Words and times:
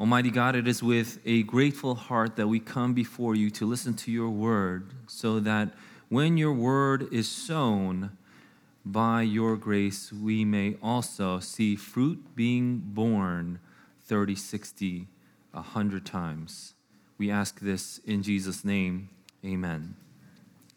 Almighty 0.00 0.30
God, 0.30 0.56
it 0.56 0.66
is 0.66 0.82
with 0.82 1.18
a 1.26 1.42
grateful 1.42 1.94
heart 1.94 2.36
that 2.36 2.46
we 2.46 2.58
come 2.58 2.94
before 2.94 3.34
you 3.34 3.50
to 3.50 3.66
listen 3.66 3.92
to 3.92 4.10
your 4.10 4.30
word, 4.30 4.94
so 5.06 5.38
that 5.40 5.74
when 6.08 6.38
your 6.38 6.54
word 6.54 7.12
is 7.12 7.28
sown, 7.28 8.16
by 8.82 9.20
your 9.20 9.58
grace, 9.58 10.10
we 10.10 10.42
may 10.42 10.74
also 10.82 11.38
see 11.38 11.76
fruit 11.76 12.34
being 12.34 12.78
borne 12.78 13.58
30, 14.04 14.34
60, 14.34 15.06
100 15.52 16.06
times. 16.06 16.72
We 17.18 17.30
ask 17.30 17.60
this 17.60 17.98
in 18.06 18.22
Jesus' 18.22 18.64
name. 18.64 19.10
Amen. 19.44 19.96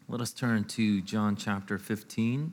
Let 0.06 0.20
us 0.20 0.34
turn 0.34 0.64
to 0.64 1.00
John 1.00 1.34
chapter 1.34 1.78
15, 1.78 2.52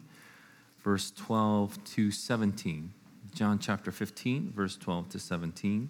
verse 0.81 1.11
12 1.11 1.83
to 1.83 2.11
17. 2.11 2.93
John 3.35 3.59
chapter 3.59 3.91
15, 3.91 4.53
verse 4.55 4.77
12 4.77 5.09
to 5.09 5.19
17. 5.19 5.89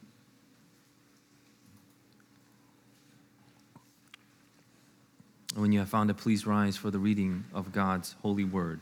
When 5.62 5.72
you 5.72 5.78
have 5.78 5.90
found 5.90 6.10
it, 6.10 6.18
please 6.18 6.48
rise 6.48 6.76
for 6.76 6.90
the 6.90 6.98
reading 6.98 7.44
of 7.54 7.72
God's 7.72 8.16
holy 8.24 8.44
word. 8.44 8.82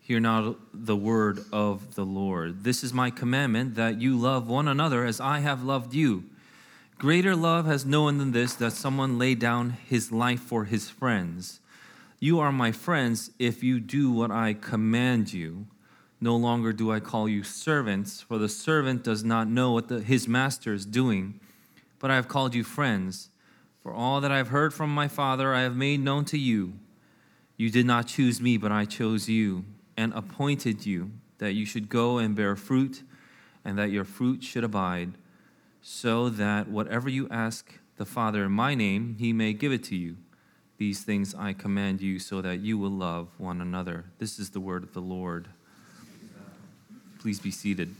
Hear 0.00 0.20
now 0.20 0.54
the 0.72 0.94
word 0.94 1.40
of 1.52 1.96
the 1.96 2.04
Lord. 2.04 2.62
This 2.62 2.84
is 2.84 2.94
my 2.94 3.10
commandment 3.10 3.74
that 3.74 4.00
you 4.00 4.16
love 4.16 4.48
one 4.48 4.68
another 4.68 5.04
as 5.04 5.18
I 5.18 5.40
have 5.40 5.64
loved 5.64 5.92
you. 5.92 6.22
Greater 6.98 7.34
love 7.34 7.66
has 7.66 7.84
no 7.84 8.02
one 8.02 8.18
than 8.18 8.30
this 8.30 8.54
that 8.54 8.74
someone 8.74 9.18
lay 9.18 9.34
down 9.34 9.70
his 9.70 10.12
life 10.12 10.40
for 10.40 10.66
his 10.66 10.88
friends. 10.88 11.58
You 12.20 12.38
are 12.38 12.52
my 12.52 12.70
friends 12.70 13.32
if 13.40 13.64
you 13.64 13.80
do 13.80 14.12
what 14.12 14.30
I 14.30 14.52
command 14.52 15.32
you. 15.32 15.66
No 16.20 16.36
longer 16.36 16.72
do 16.72 16.92
I 16.92 17.00
call 17.00 17.28
you 17.28 17.42
servants, 17.42 18.20
for 18.20 18.38
the 18.38 18.48
servant 18.48 19.02
does 19.02 19.24
not 19.24 19.48
know 19.48 19.72
what 19.72 19.88
the, 19.88 20.00
his 20.00 20.28
master 20.28 20.72
is 20.72 20.86
doing 20.86 21.40
but 22.02 22.10
I 22.10 22.16
have 22.16 22.26
called 22.26 22.52
you 22.54 22.64
friends. 22.64 23.30
For 23.80 23.94
all 23.94 24.20
that 24.20 24.32
I 24.32 24.36
have 24.36 24.48
heard 24.48 24.74
from 24.74 24.92
my 24.92 25.06
Father, 25.06 25.54
I 25.54 25.62
have 25.62 25.76
made 25.76 26.00
known 26.00 26.24
to 26.26 26.38
you. 26.38 26.74
You 27.56 27.70
did 27.70 27.86
not 27.86 28.08
choose 28.08 28.40
me, 28.40 28.56
but 28.56 28.72
I 28.72 28.84
chose 28.84 29.28
you 29.28 29.64
and 29.96 30.12
appointed 30.12 30.84
you 30.84 31.12
that 31.38 31.52
you 31.52 31.64
should 31.64 31.88
go 31.88 32.18
and 32.18 32.34
bear 32.34 32.56
fruit, 32.56 33.04
and 33.64 33.78
that 33.78 33.92
your 33.92 34.04
fruit 34.04 34.42
should 34.42 34.64
abide, 34.64 35.12
so 35.80 36.28
that 36.28 36.68
whatever 36.68 37.08
you 37.08 37.28
ask 37.30 37.78
the 37.96 38.04
Father 38.04 38.44
in 38.44 38.52
my 38.52 38.74
name, 38.74 39.16
he 39.18 39.32
may 39.32 39.52
give 39.52 39.72
it 39.72 39.84
to 39.84 39.96
you. 39.96 40.16
These 40.78 41.02
things 41.02 41.36
I 41.36 41.52
command 41.52 42.00
you, 42.00 42.18
so 42.18 42.42
that 42.42 42.58
you 42.58 42.78
will 42.78 42.90
love 42.90 43.28
one 43.38 43.60
another. 43.60 44.06
This 44.18 44.40
is 44.40 44.50
the 44.50 44.60
word 44.60 44.82
of 44.82 44.92
the 44.92 45.00
Lord. 45.00 45.46
Please 47.20 47.38
be 47.38 47.52
seated. 47.52 47.94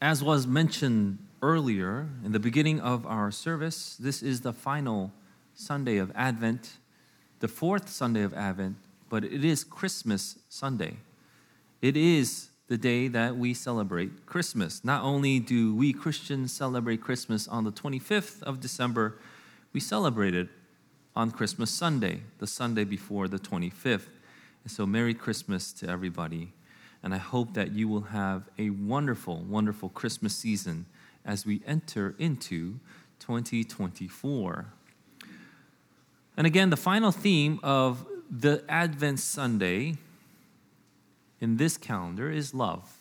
As 0.00 0.22
was 0.22 0.46
mentioned 0.46 1.18
earlier 1.40 2.08
in 2.22 2.32
the 2.32 2.38
beginning 2.38 2.80
of 2.80 3.06
our 3.06 3.30
service, 3.30 3.96
this 3.96 4.22
is 4.22 4.42
the 4.42 4.52
final 4.52 5.10
Sunday 5.54 5.96
of 5.96 6.12
Advent, 6.14 6.72
the 7.40 7.48
fourth 7.48 7.88
Sunday 7.88 8.22
of 8.22 8.34
Advent, 8.34 8.76
but 9.08 9.24
it 9.24 9.42
is 9.42 9.64
Christmas 9.64 10.38
Sunday. 10.50 10.98
It 11.80 11.96
is 11.96 12.50
the 12.68 12.76
day 12.76 13.08
that 13.08 13.38
we 13.38 13.54
celebrate 13.54 14.26
Christmas. 14.26 14.84
Not 14.84 15.02
only 15.02 15.40
do 15.40 15.74
we 15.74 15.94
Christians 15.94 16.52
celebrate 16.52 17.00
Christmas 17.00 17.48
on 17.48 17.64
the 17.64 17.72
25th 17.72 18.42
of 18.42 18.60
December, 18.60 19.16
we 19.72 19.80
celebrate 19.80 20.34
it 20.34 20.48
on 21.14 21.30
Christmas 21.30 21.70
Sunday, 21.70 22.20
the 22.38 22.46
Sunday 22.46 22.84
before 22.84 23.28
the 23.28 23.38
25th. 23.38 24.08
And 24.62 24.70
so, 24.70 24.84
Merry 24.84 25.14
Christmas 25.14 25.72
to 25.74 25.88
everybody. 25.88 26.52
And 27.06 27.14
I 27.14 27.18
hope 27.18 27.54
that 27.54 27.70
you 27.70 27.86
will 27.86 28.00
have 28.00 28.50
a 28.58 28.70
wonderful, 28.70 29.36
wonderful 29.36 29.90
Christmas 29.90 30.34
season 30.34 30.86
as 31.24 31.46
we 31.46 31.62
enter 31.64 32.16
into 32.18 32.80
2024. 33.20 34.66
And 36.36 36.46
again, 36.48 36.70
the 36.70 36.76
final 36.76 37.12
theme 37.12 37.60
of 37.62 38.04
the 38.28 38.64
Advent 38.68 39.20
Sunday 39.20 39.98
in 41.40 41.58
this 41.58 41.76
calendar 41.76 42.28
is 42.28 42.52
love. 42.52 43.00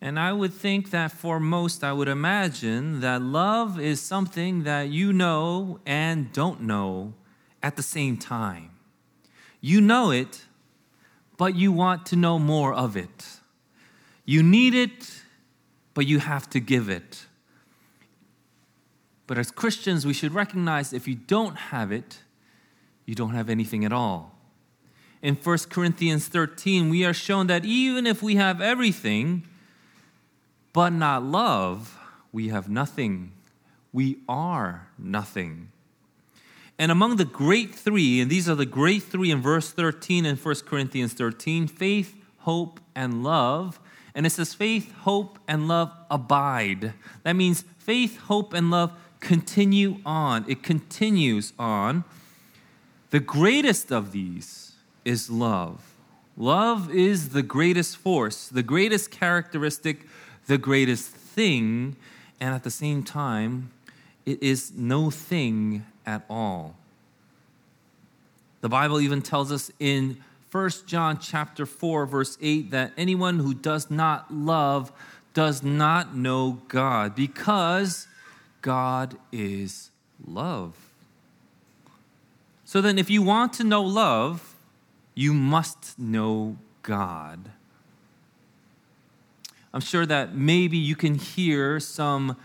And 0.00 0.16
I 0.16 0.32
would 0.32 0.52
think 0.52 0.92
that 0.92 1.10
for 1.10 1.40
most, 1.40 1.82
I 1.82 1.92
would 1.92 2.06
imagine 2.06 3.00
that 3.00 3.20
love 3.20 3.80
is 3.80 4.00
something 4.00 4.62
that 4.62 4.88
you 4.88 5.12
know 5.12 5.80
and 5.84 6.32
don't 6.32 6.60
know 6.60 7.14
at 7.60 7.74
the 7.74 7.82
same 7.82 8.16
time. 8.16 8.70
You 9.60 9.80
know 9.80 10.12
it, 10.12 10.44
but 11.38 11.54
you 11.54 11.72
want 11.72 12.04
to 12.06 12.16
know 12.16 12.38
more 12.38 12.74
of 12.74 12.96
it. 12.96 13.38
You 14.26 14.42
need 14.42 14.74
it, 14.74 15.22
but 15.94 16.06
you 16.06 16.18
have 16.18 16.50
to 16.50 16.60
give 16.60 16.90
it. 16.90 17.24
But 19.26 19.38
as 19.38 19.50
Christians, 19.50 20.04
we 20.04 20.12
should 20.12 20.34
recognize 20.34 20.92
if 20.92 21.08
you 21.08 21.14
don't 21.14 21.56
have 21.56 21.92
it, 21.92 22.18
you 23.06 23.14
don't 23.14 23.34
have 23.34 23.48
anything 23.48 23.84
at 23.84 23.92
all. 23.92 24.34
In 25.22 25.34
1 25.34 25.58
Corinthians 25.70 26.28
13, 26.28 26.90
we 26.90 27.04
are 27.04 27.14
shown 27.14 27.46
that 27.46 27.64
even 27.64 28.06
if 28.06 28.22
we 28.22 28.36
have 28.36 28.60
everything, 28.60 29.46
but 30.72 30.90
not 30.90 31.22
love, 31.22 31.98
we 32.32 32.48
have 32.48 32.68
nothing. 32.68 33.32
We 33.92 34.18
are 34.28 34.88
nothing. 34.98 35.70
And 36.78 36.92
among 36.92 37.16
the 37.16 37.24
great 37.24 37.74
three, 37.74 38.20
and 38.20 38.30
these 38.30 38.48
are 38.48 38.54
the 38.54 38.66
great 38.66 39.02
three 39.02 39.30
in 39.30 39.42
verse 39.42 39.70
13 39.70 40.24
in 40.24 40.36
1 40.36 40.54
Corinthians 40.66 41.12
13 41.12 41.66
faith, 41.66 42.14
hope, 42.38 42.80
and 42.94 43.24
love. 43.24 43.80
And 44.14 44.26
it 44.26 44.30
says 44.30 44.54
faith, 44.54 44.92
hope, 44.92 45.38
and 45.48 45.66
love 45.66 45.92
abide. 46.10 46.94
That 47.24 47.34
means 47.34 47.64
faith, 47.78 48.18
hope, 48.20 48.52
and 48.52 48.70
love 48.70 48.92
continue 49.20 49.98
on. 50.06 50.44
It 50.48 50.62
continues 50.62 51.52
on. 51.58 52.04
The 53.10 53.20
greatest 53.20 53.90
of 53.90 54.12
these 54.12 54.72
is 55.04 55.30
love. 55.30 55.94
Love 56.36 56.94
is 56.94 57.30
the 57.30 57.42
greatest 57.42 57.96
force, 57.96 58.46
the 58.46 58.62
greatest 58.62 59.10
characteristic, 59.10 60.06
the 60.46 60.58
greatest 60.58 61.08
thing, 61.08 61.96
and 62.40 62.54
at 62.54 62.62
the 62.62 62.70
same 62.70 63.02
time, 63.02 63.70
it 64.24 64.40
is 64.40 64.72
no 64.76 65.10
thing 65.10 65.84
at 66.08 66.24
all. 66.30 66.74
The 68.62 68.68
Bible 68.70 68.98
even 68.98 69.20
tells 69.20 69.52
us 69.52 69.70
in 69.78 70.16
1 70.50 70.70
John 70.86 71.18
chapter 71.18 71.66
4 71.66 72.06
verse 72.06 72.38
8 72.40 72.70
that 72.70 72.92
anyone 72.96 73.38
who 73.38 73.52
does 73.52 73.90
not 73.90 74.32
love 74.32 74.90
does 75.34 75.62
not 75.62 76.16
know 76.16 76.62
God 76.68 77.14
because 77.14 78.08
God 78.62 79.18
is 79.30 79.90
love. 80.26 80.74
So 82.64 82.80
then 82.80 82.98
if 82.98 83.10
you 83.10 83.22
want 83.22 83.52
to 83.54 83.64
know 83.64 83.82
love, 83.82 84.54
you 85.14 85.34
must 85.34 85.98
know 85.98 86.56
God. 86.82 87.50
I'm 89.74 89.80
sure 89.82 90.06
that 90.06 90.34
maybe 90.34 90.78
you 90.78 90.96
can 90.96 91.16
hear 91.16 91.78
some 91.78 92.36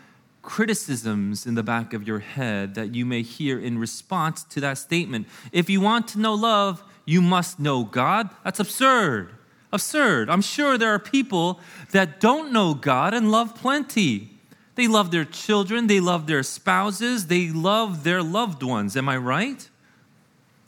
criticisms 0.43 1.47
in 1.47 1.55
the 1.55 1.63
back 1.63 1.93
of 1.93 2.05
your 2.05 2.19
head 2.19 2.75
that 2.75 2.93
you 2.93 3.05
may 3.05 3.23
hear 3.23 3.57
in 3.59 3.79
response 3.79 4.43
to 4.43 4.59
that 4.59 4.77
statement. 4.77 5.27
If 5.51 5.69
you 5.69 5.81
want 5.81 6.07
to 6.09 6.19
know 6.19 6.35
love, 6.35 6.83
you 7.05 7.21
must 7.21 7.59
know 7.59 7.83
God. 7.83 8.29
That's 8.43 8.59
absurd. 8.59 9.31
Absurd. 9.71 10.29
I'm 10.29 10.41
sure 10.41 10.77
there 10.77 10.93
are 10.93 10.99
people 10.99 11.59
that 11.91 12.19
don't 12.19 12.51
know 12.51 12.75
God 12.75 13.13
and 13.13 13.31
love 13.31 13.55
plenty. 13.55 14.29
They 14.75 14.87
love 14.87 15.11
their 15.11 15.25
children, 15.25 15.87
they 15.87 15.99
love 15.99 16.27
their 16.27 16.43
spouses, 16.43 17.27
they 17.27 17.49
love 17.49 18.03
their 18.03 18.23
loved 18.23 18.63
ones. 18.63 18.97
Am 18.97 19.07
I 19.07 19.17
right? 19.17 19.69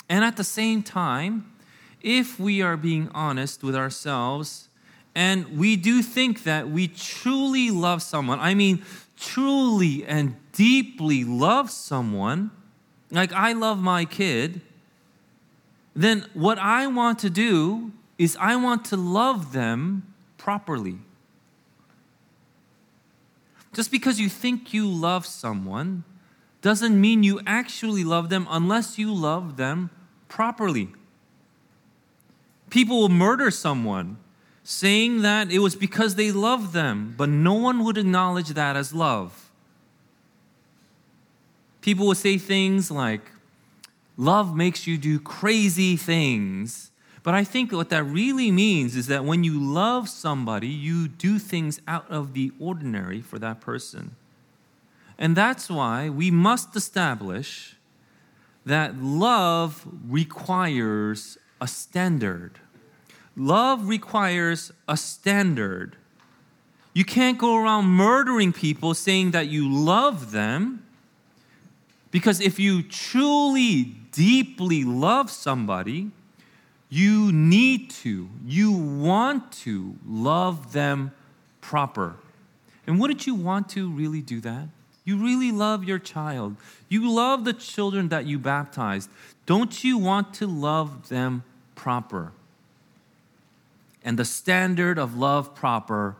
And 0.08 0.24
at 0.24 0.38
the 0.38 0.44
same 0.44 0.84
time, 0.84 1.52
if 2.02 2.40
we 2.40 2.62
are 2.62 2.78
being 2.78 3.10
honest 3.16 3.64
with 3.64 3.76
ourselves, 3.76 4.70
and 5.16 5.58
we 5.58 5.76
do 5.76 6.04
think 6.04 6.44
that 6.44 6.70
we 6.70 6.88
truly 6.88 7.72
love 7.72 8.04
someone, 8.04 8.40
I 8.40 8.54
mean, 8.54 8.84
truly 9.18 10.06
and 10.06 10.36
deeply 10.52 11.24
love 11.24 11.70
someone, 11.70 12.52
like 13.12 13.32
I 13.34 13.54
love 13.54 13.80
my 13.80 14.06
kid, 14.06 14.62
then 15.96 16.26
what 16.34 16.58
I 16.60 16.88
want 16.88 17.20
to 17.20 17.30
do 17.30 17.92
is 18.18 18.38
I 18.40 18.56
want 18.56 18.86
to 18.86 18.98
love 18.98 19.54
them 19.54 20.14
properly. 20.38 20.98
Just 23.74 23.92
because 23.92 24.20
you 24.20 24.30
think 24.30 24.74
you 24.74 24.88
love 24.88 25.26
someone 25.26 26.04
doesn't 26.62 27.00
mean 27.00 27.24
you 27.24 27.42
actually 27.46 28.04
love 28.04 28.30
them 28.30 28.48
unless 28.50 28.98
you 28.98 29.14
love 29.14 29.58
them 29.58 29.90
properly. 30.30 30.90
People 32.70 33.02
will 33.02 33.10
murder 33.10 33.52
someone 33.52 34.18
saying 34.68 35.22
that 35.22 35.52
it 35.52 35.60
was 35.60 35.76
because 35.76 36.16
they 36.16 36.32
loved 36.32 36.74
them, 36.74 37.14
but 37.16 37.30
no 37.30 37.54
one 37.54 37.84
would 37.84 38.00
acknowledge 38.00 38.50
that 38.50 38.76
as 38.76 38.94
love. 38.94 39.52
People 41.82 42.08
would 42.08 42.18
say 42.18 42.40
things 42.40 42.90
like, 42.90 43.22
love 44.18 44.56
makes 44.56 44.88
you 44.88 44.98
do 44.98 45.20
crazy 45.20 45.96
things. 45.96 46.90
But 47.22 47.36
I 47.36 47.44
think 47.44 47.72
what 47.72 47.90
that 47.90 48.04
really 48.06 48.52
means 48.52 48.96
is 48.96 49.06
that 49.06 49.24
when 49.24 49.44
you 49.44 49.60
love 49.60 50.10
somebody, 50.10 50.68
you 50.68 51.10
do 51.10 51.38
things 51.38 51.80
out 51.88 52.10
of 52.10 52.34
the 52.34 52.52
ordinary 52.60 53.22
for 53.22 53.38
that 53.38 53.62
person. 53.62 54.16
And 55.20 55.36
that's 55.36 55.70
why 55.70 56.10
we 56.10 56.32
must 56.32 56.76
establish 56.76 57.76
that 58.66 58.98
love 58.98 59.86
requires 60.10 61.38
a 61.62 61.68
standard. 61.68 62.60
Love 63.36 63.88
requires 63.88 64.72
a 64.88 64.96
standard. 64.96 65.98
You 66.94 67.04
can't 67.04 67.38
go 67.38 67.58
around 67.58 67.86
murdering 67.88 68.54
people 68.54 68.94
saying 68.94 69.32
that 69.32 69.48
you 69.48 69.70
love 69.70 70.32
them. 70.32 70.86
Because 72.12 72.40
if 72.40 72.58
you 72.60 72.82
truly, 72.82 73.84
deeply 74.14 74.86
love 74.86 75.30
somebody, 75.30 76.12
you 76.88 77.32
need 77.34 77.90
to, 77.90 78.30
you 78.46 78.72
want 78.72 79.52
to 79.52 79.96
love 80.08 80.72
them 80.72 81.12
proper. 81.60 82.16
And 82.88 83.00
wouldn't 83.00 83.28
you 83.28 83.36
want 83.36 83.68
to 83.70 83.90
really 83.92 84.22
do 84.22 84.40
that? 84.42 84.70
You 85.04 85.18
really 85.18 85.52
love 85.52 85.84
your 85.84 86.00
child. 86.00 86.56
You 86.88 87.12
love 87.12 87.44
the 87.44 87.54
children 87.54 88.08
that 88.10 88.26
you 88.26 88.40
baptized. 88.40 89.10
Don't 89.46 89.84
you 89.84 89.98
want 89.98 90.34
to 90.36 90.48
love 90.48 91.10
them 91.10 91.44
proper? 91.76 92.32
And 94.06 94.20
the 94.20 94.24
standard 94.24 95.00
of 95.00 95.18
love 95.18 95.56
proper 95.56 96.16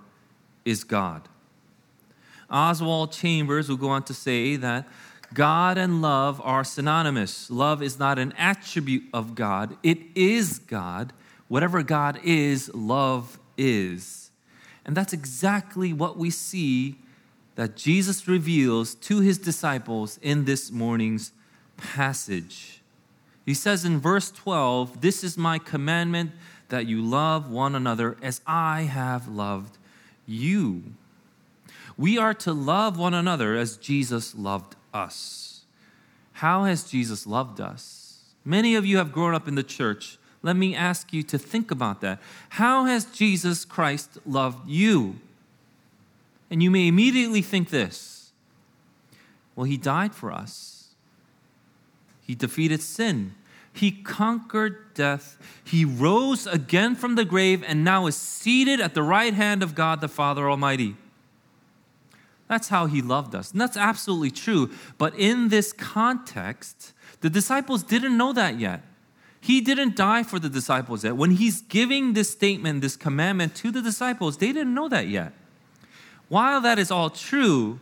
is 0.66 0.84
God. 0.84 1.30
Oswald 2.50 3.12
Chambers 3.12 3.70
will 3.70 3.78
go 3.78 3.90
on 3.90 4.04
to 4.04 4.14
say 4.14 4.56
that 4.56 4.88
God 5.34 5.78
and 5.78 6.02
love 6.02 6.42
are 6.44 6.64
synonymous. 6.64 7.50
Love 7.52 7.84
is 7.84 8.00
not 8.00 8.18
an 8.18 8.34
attribute 8.38 9.04
of 9.14 9.36
God, 9.36 9.78
it 9.84 10.00
is 10.16 10.60
God. 10.60 11.14
Whatever 11.48 11.84
God 11.84 12.20
is, 12.24 12.74
love 12.74 13.40
is. 13.56 14.32
And 14.84 14.98
that's 14.98 15.14
exactly 15.14 15.94
what 15.94 16.18
we 16.18 16.32
see 16.32 16.96
that 17.54 17.76
Jesus 17.76 18.28
reveals 18.28 18.96
to 18.96 19.20
his 19.20 19.38
disciples 19.38 20.18
in 20.24 20.46
this 20.46 20.72
morning's 20.72 21.34
passage. 21.78 22.82
He 23.46 23.54
says 23.54 23.86
in 23.86 24.00
verse 24.00 24.32
12, 24.32 25.02
This 25.02 25.24
is 25.24 25.38
my 25.38 25.60
commandment 25.60 26.32
that 26.70 26.88
you 26.88 27.02
love 27.02 27.50
one 27.50 27.76
another 27.76 28.18
as 28.22 28.42
I 28.46 28.84
have 28.84 29.28
loved 29.28 29.78
you. 30.26 30.84
We 31.98 32.18
are 32.18 32.34
to 32.36 32.54
love 32.54 32.98
one 32.98 33.14
another 33.14 33.56
as 33.56 33.78
Jesus 33.78 34.36
loved 34.36 34.76
us. 34.94 35.62
How 36.34 36.66
has 36.66 36.84
Jesus 36.84 37.26
loved 37.26 37.62
us? 37.62 38.24
Many 38.44 38.76
of 38.76 38.86
you 38.86 38.98
have 38.98 39.14
grown 39.14 39.34
up 39.34 39.48
in 39.48 39.56
the 39.56 39.64
church. 39.64 40.18
Let 40.44 40.56
me 40.56 40.76
ask 40.76 41.14
you 41.14 41.24
to 41.24 41.38
think 41.38 41.72
about 41.72 42.02
that. 42.02 42.20
How 42.50 42.86
has 42.86 43.06
Jesus 43.06 43.66
Christ 43.66 44.18
loved 44.26 44.70
you? 44.70 45.16
And 46.52 46.62
you 46.62 46.70
may 46.70 46.88
immediately 46.88 47.42
think 47.42 47.70
this 47.70 48.32
well, 49.56 49.64
he 49.64 49.78
died 49.78 50.14
for 50.14 50.32
us, 50.32 50.90
he 52.22 52.36
defeated 52.36 52.82
sin, 52.82 53.34
he 53.76 53.92
conquered 53.92 54.94
death. 54.94 55.38
He 55.64 55.84
rose 55.84 56.48
again 56.48 56.96
from 56.96 57.16
the 57.16 57.26
grave 57.26 57.64
and 57.68 57.84
now 57.84 58.08
is 58.08 58.16
seated 58.16 58.80
at 58.80 58.94
the 58.94 59.04
right 59.04 59.34
hand 59.34 59.62
of 59.62 59.76
God 59.76 60.00
the 60.00 60.08
Father 60.08 60.50
Almighty. 60.50 60.96
That's 62.48 62.70
how 62.70 62.86
he 62.86 63.02
loved 63.02 63.36
us. 63.36 63.52
And 63.52 63.60
that's 63.60 63.76
absolutely 63.76 64.32
true. 64.32 64.72
But 64.98 65.14
in 65.18 65.50
this 65.50 65.74
context, 65.74 66.94
the 67.22 67.30
disciples 67.30 67.84
didn't 67.84 68.18
know 68.18 68.34
that 68.34 68.60
yet. 68.60 68.84
He 69.42 69.62
didn't 69.62 69.96
die 69.96 70.24
for 70.24 70.40
the 70.40 70.50
disciples 70.50 71.04
yet. 71.04 71.18
When 71.18 71.32
he's 71.32 71.62
giving 71.62 72.14
this 72.14 72.32
statement, 72.32 72.82
this 72.82 72.96
commandment 72.96 73.56
to 73.56 73.72
the 73.72 73.82
disciples, 73.82 74.38
they 74.38 74.54
didn't 74.54 74.74
know 74.74 74.88
that 74.90 75.08
yet. 75.08 75.34
While 76.30 76.62
that 76.62 76.80
is 76.80 76.92
all 76.92 77.10
true, 77.10 77.80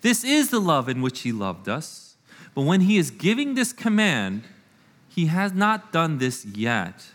this 0.00 0.24
is 0.24 0.50
the 0.50 0.60
love 0.60 0.88
in 0.88 1.00
which 1.00 1.20
he 1.20 1.32
loved 1.32 1.68
us. 1.68 2.16
But 2.54 2.62
when 2.62 2.82
he 2.82 2.98
is 2.98 3.10
giving 3.10 3.54
this 3.54 3.72
command, 3.72 4.44
he 5.14 5.26
has 5.26 5.52
not 5.52 5.92
done 5.92 6.18
this 6.18 6.44
yet. 6.44 7.06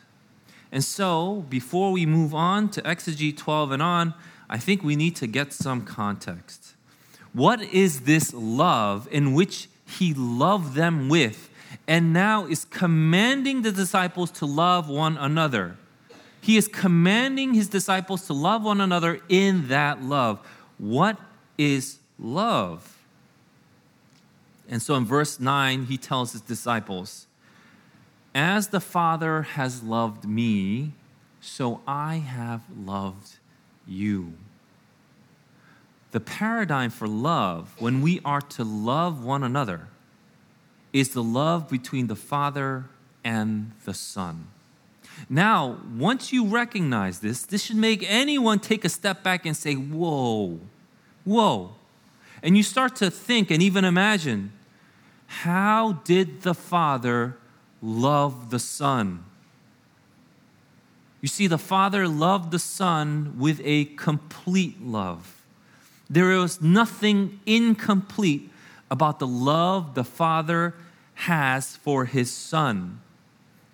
And 0.72 0.84
so, 0.84 1.46
before 1.50 1.92
we 1.92 2.06
move 2.06 2.34
on 2.34 2.69
to 2.69 2.81
Exegete 2.84 3.36
12 3.36 3.72
and 3.72 3.81
on, 3.81 4.13
I 4.50 4.57
think 4.57 4.84
we 4.84 4.96
need 4.96 5.18
to 5.18 5.28
get 5.28 5.51
some 5.51 5.81
context. 5.81 6.75
What 7.34 7.62
is 7.62 8.01
this 8.01 8.34
love 8.34 9.07
in 9.12 9.34
which 9.34 9.68
he 9.86 10.13
loved 10.13 10.75
them 10.75 11.10
with 11.10 11.50
and 11.88 12.13
now 12.13 12.46
is 12.46 12.63
commanding 12.66 13.63
the 13.63 13.72
disciples 13.72 14.31
to 14.31 14.46
love 14.46 14.88
one 14.88 15.18
another? 15.18 15.75
He 16.40 16.56
is 16.56 16.69
commanding 16.69 17.54
his 17.54 17.68
disciples 17.68 18.25
to 18.28 18.34
love 18.34 18.63
one 18.63 18.80
another 18.80 19.19
in 19.28 19.68
that 19.68 20.01
love. 20.01 20.40
What 20.78 21.19
is 21.57 21.98
love? 22.18 22.98
And 24.69 24.81
so 24.81 24.96
in 24.96 25.04
verse 25.04 25.38
9, 25.40 25.88
he 25.88 25.98
tells 25.98 26.31
his 26.31 26.42
disciples, 26.42 27.25
as 28.33 28.67
the 28.67 28.79
Father 28.79 29.41
has 29.43 29.83
loved 29.83 30.25
me, 30.25 30.93
so 31.41 31.81
I 31.87 32.15
have 32.17 32.61
loved 32.75 33.37
you. 33.87 34.33
The 36.11 36.19
paradigm 36.19 36.89
for 36.89 37.07
love, 37.07 37.75
when 37.79 38.01
we 38.01 38.19
are 38.25 38.41
to 38.41 38.63
love 38.63 39.23
one 39.23 39.43
another, 39.43 39.87
is 40.91 41.09
the 41.09 41.23
love 41.23 41.69
between 41.69 42.07
the 42.07 42.15
Father 42.15 42.85
and 43.23 43.71
the 43.85 43.93
Son. 43.93 44.47
Now, 45.29 45.77
once 45.95 46.31
you 46.31 46.45
recognize 46.45 47.19
this, 47.19 47.43
this 47.43 47.63
should 47.63 47.75
make 47.75 48.03
anyone 48.09 48.59
take 48.59 48.85
a 48.85 48.89
step 48.89 49.23
back 49.23 49.45
and 49.45 49.55
say, 49.55 49.75
Whoa, 49.75 50.59
whoa. 51.25 51.71
And 52.41 52.55
you 52.55 52.63
start 52.63 52.95
to 52.97 53.11
think 53.11 53.51
and 53.51 53.61
even 53.61 53.83
imagine 53.83 54.53
how 55.27 55.99
did 56.05 56.41
the 56.41 56.53
Father 56.53 57.35
love 57.81 58.49
the 58.49 58.59
Son. 58.59 59.23
You 61.21 61.27
see, 61.27 61.47
the 61.47 61.57
Father 61.57 62.07
loved 62.07 62.51
the 62.51 62.59
Son 62.59 63.35
with 63.37 63.61
a 63.63 63.85
complete 63.85 64.81
love. 64.81 65.41
There 66.09 66.25
was 66.25 66.61
nothing 66.61 67.39
incomplete 67.45 68.49
about 68.89 69.19
the 69.19 69.27
love 69.27 69.95
the 69.95 70.03
Father 70.03 70.73
has 71.13 71.75
for 71.75 72.05
his 72.05 72.31
Son. 72.31 73.01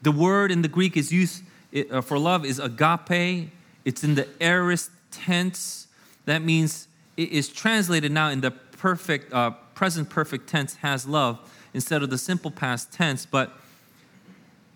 The 0.02 0.12
word 0.12 0.52
in 0.52 0.62
the 0.62 0.68
Greek 0.68 0.98
is 0.98 1.12
used 1.12 1.44
uh, 1.92 2.02
for 2.02 2.18
love 2.18 2.46
is 2.46 2.60
agape. 2.60 3.50
It's 3.84 4.04
in 4.04 4.16
the 4.16 4.28
aorist 4.42 4.92
tense. 5.12 5.88
That 6.26 6.42
means 6.42 6.88
it 7.18 7.30
is 7.30 7.48
translated 7.48 8.12
now 8.12 8.30
in 8.30 8.42
the 8.42 8.52
perfect 8.52 9.32
uh, 9.34 9.52
present 9.74 10.10
perfect 10.10 10.48
tense 10.48 10.76
has 10.76 11.08
love 11.08 11.40
instead 11.74 12.02
of 12.02 12.10
the 12.10 12.18
simple 12.18 12.52
past 12.52 12.92
tense. 12.94 13.26
But 13.26 13.52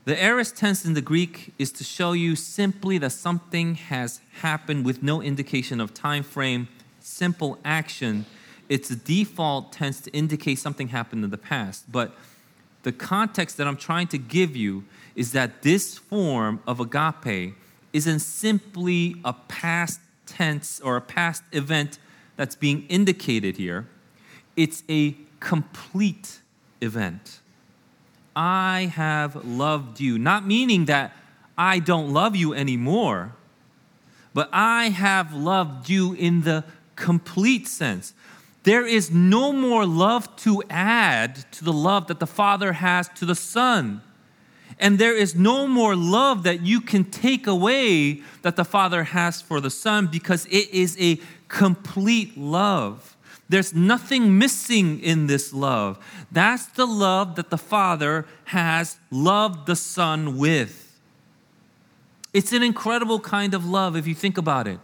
the 0.09 0.19
aorist 0.19 0.55
tense 0.55 0.85
in 0.85 0.95
the 0.95 1.03
Greek 1.03 1.53
is 1.59 1.71
to 1.71 1.83
show 1.83 2.13
you 2.13 2.35
simply 2.35 2.97
that 2.97 3.11
something 3.11 3.75
has 3.75 4.21
happened 4.41 4.83
with 4.83 5.03
no 5.03 5.21
indication 5.21 5.79
of 5.79 5.93
time 5.93 6.23
frame, 6.23 6.67
simple 6.99 7.59
action. 7.63 8.25
It's 8.69 8.89
a 8.89 8.95
default 8.95 9.71
tense 9.71 10.01
to 10.01 10.11
indicate 10.11 10.57
something 10.57 10.87
happened 10.87 11.23
in 11.23 11.29
the 11.29 11.37
past. 11.37 11.91
But 11.91 12.17
the 12.81 12.91
context 12.91 13.57
that 13.57 13.67
I'm 13.67 13.77
trying 13.77 14.07
to 14.07 14.17
give 14.17 14.55
you 14.55 14.83
is 15.15 15.31
that 15.33 15.61
this 15.61 15.99
form 15.99 16.63
of 16.65 16.79
agape 16.79 17.53
isn't 17.93 18.21
simply 18.21 19.15
a 19.23 19.33
past 19.33 19.99
tense 20.25 20.79
or 20.79 20.97
a 20.97 21.01
past 21.01 21.43
event 21.51 21.99
that's 22.35 22.55
being 22.55 22.87
indicated 22.87 23.57
here, 23.57 23.87
it's 24.55 24.81
a 24.89 25.15
complete 25.39 26.39
event. 26.81 27.41
I 28.41 28.89
have 28.95 29.43
loved 29.43 29.99
you. 29.99 30.17
Not 30.17 30.47
meaning 30.47 30.85
that 30.85 31.11
I 31.57 31.79
don't 31.79 32.13
love 32.13 32.37
you 32.37 32.53
anymore, 32.53 33.33
but 34.33 34.49
I 34.53 34.91
have 34.91 35.33
loved 35.33 35.89
you 35.89 36.13
in 36.13 36.43
the 36.43 36.63
complete 36.95 37.67
sense. 37.67 38.13
There 38.63 38.85
is 38.85 39.11
no 39.11 39.51
more 39.51 39.85
love 39.85 40.33
to 40.37 40.63
add 40.69 41.51
to 41.51 41.65
the 41.65 41.73
love 41.73 42.07
that 42.07 42.21
the 42.21 42.27
Father 42.27 42.71
has 42.71 43.09
to 43.15 43.25
the 43.25 43.35
Son. 43.35 44.01
And 44.79 44.97
there 44.97 45.17
is 45.17 45.35
no 45.35 45.67
more 45.67 45.93
love 45.93 46.43
that 46.43 46.61
you 46.61 46.79
can 46.79 47.03
take 47.03 47.45
away 47.45 48.21
that 48.43 48.55
the 48.55 48.63
Father 48.63 49.03
has 49.03 49.41
for 49.41 49.59
the 49.59 49.69
Son 49.69 50.07
because 50.07 50.45
it 50.45 50.69
is 50.69 50.95
a 50.97 51.19
complete 51.49 52.37
love. 52.37 53.17
There's 53.49 53.73
nothing 53.73 54.37
missing 54.37 54.99
in 54.99 55.25
this 55.25 55.51
love. 55.51 55.97
That's 56.31 56.67
the 56.67 56.85
love 56.85 57.35
that 57.35 57.49
the 57.49 57.57
Father 57.57 58.27
has 58.45 58.97
loved 59.09 59.65
the 59.65 59.75
Son 59.75 60.37
with. 60.37 60.99
It's 62.31 62.53
an 62.53 62.61
incredible 62.61 63.19
kind 63.19 63.55
of 63.55 63.65
love 63.65 63.95
if 63.95 64.05
you 64.05 64.13
think 64.13 64.37
about 64.37 64.67
it. 64.67 64.79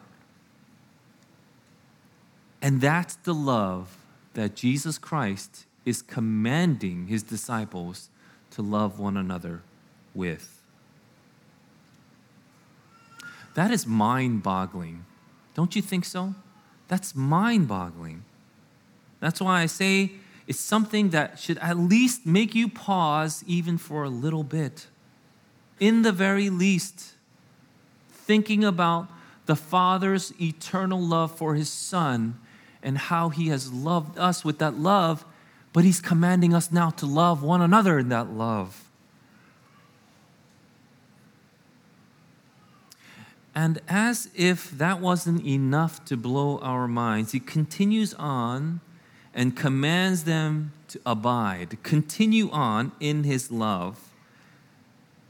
And 2.60 2.81
that's 2.81 3.15
the 3.17 3.36
love 3.36 3.95
that 4.34 4.55
Jesus 4.55 4.98
Christ 4.98 5.65
is 5.86 6.01
commanding 6.01 7.05
his 7.05 7.22
disciples 7.22 8.10
to 8.50 8.63
love 8.63 9.00
one 9.00 9.15
another 9.15 9.62
with. 10.15 10.60
That 13.53 13.69
is 13.69 13.86
mind 13.86 14.41
boggling. 14.41 15.05
Don't 15.53 15.75
you 15.75 15.84
think 15.84 16.03
so? 16.03 16.34
That's 16.88 17.15
mind 17.15 17.67
boggling. 17.67 18.24
That's 19.25 19.41
why 19.41 19.62
I 19.62 19.65
say 19.65 20.12
it's 20.46 20.60
something 20.60 21.10
that 21.10 21.39
should 21.39 21.58
at 21.58 21.79
least 21.79 22.27
make 22.27 22.53
you 22.53 22.70
pause 22.70 23.44
even 23.48 23.79
for 23.79 24.03
a 24.03 24.10
little 24.10 24.44
bit. 24.44 24.86
In 25.79 26.03
the 26.03 26.12
very 26.12 26.51
least, 26.51 27.13
thinking 28.12 28.63
about 28.63 29.08
the 29.48 29.55
Father's 29.55 30.32
eternal 30.39 31.01
love 31.01 31.36
for 31.36 31.55
His 31.55 31.72
Son 31.72 32.39
and 32.84 33.00
how 33.00 33.29
He 33.29 33.48
has 33.48 33.74
loved 33.74 34.15
us 34.20 34.46
with 34.46 34.60
that 34.60 34.75
love, 34.75 35.25
but 35.74 35.84
He's 35.84 36.00
commanding 36.00 36.53
us 36.53 36.72
now 36.72 36.91
to 36.91 37.08
love 37.08 37.41
one 37.41 37.63
another 37.63 37.98
in 37.98 38.10
that 38.10 38.29
love. 38.29 38.84
And 43.55 43.82
as 43.88 44.29
if 44.36 44.70
that 44.70 45.00
wasn't 45.00 45.44
enough 45.44 46.05
to 46.05 46.15
blow 46.15 46.60
our 46.60 46.88
minds, 46.88 47.32
he 47.32 47.39
continues 47.39 48.13
on 48.13 48.82
and 49.35 49.55
commands 49.55 50.23
them 50.23 50.71
to 50.87 50.99
abide, 51.05 51.77
continue 51.83 52.49
on 52.51 52.93
in 53.01 53.25
his 53.25 53.51
love. 53.51 53.99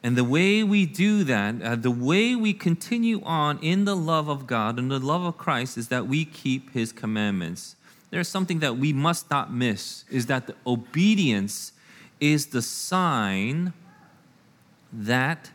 And 0.04 0.16
the 0.16 0.24
way 0.24 0.64
we 0.64 0.86
do 0.86 1.24
that, 1.24 1.62
uh, 1.64 1.76
the 1.76 1.90
way 1.90 2.36
we 2.36 2.54
continue 2.54 3.24
on 3.24 3.58
in 3.64 3.86
the 3.86 3.96
love 3.96 4.30
of 4.30 4.46
God 4.46 4.78
and 4.78 4.92
the 4.92 5.00
love 5.00 5.24
of 5.24 5.36
Christ, 5.40 5.80
is 5.80 5.88
that 5.88 6.06
we 6.06 6.24
keep 6.24 6.72
his 6.74 6.92
commandments. 6.92 7.76
There's 8.12 8.28
something 8.28 8.60
that 8.60 8.78
we 8.78 8.94
must 8.94 9.32
not 9.32 9.52
miss 9.52 10.06
is 10.12 10.28
that 10.28 10.46
the 10.46 10.56
obedience 10.68 11.72
is 12.20 12.46
the 12.48 12.62
sign 12.62 13.74
that 14.94 15.50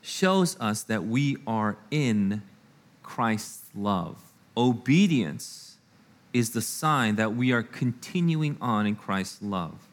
shows 0.00 0.58
us 0.58 0.82
that 0.84 1.04
we 1.04 1.36
are 1.46 1.76
in 1.90 2.42
Christ's 3.02 3.68
love. 3.74 4.16
Obedience 4.56 5.71
is 6.32 6.50
the 6.50 6.62
sign 6.62 7.16
that 7.16 7.34
we 7.34 7.52
are 7.52 7.62
continuing 7.62 8.56
on 8.60 8.86
in 8.86 8.96
Christ's 8.96 9.42
love. 9.42 9.88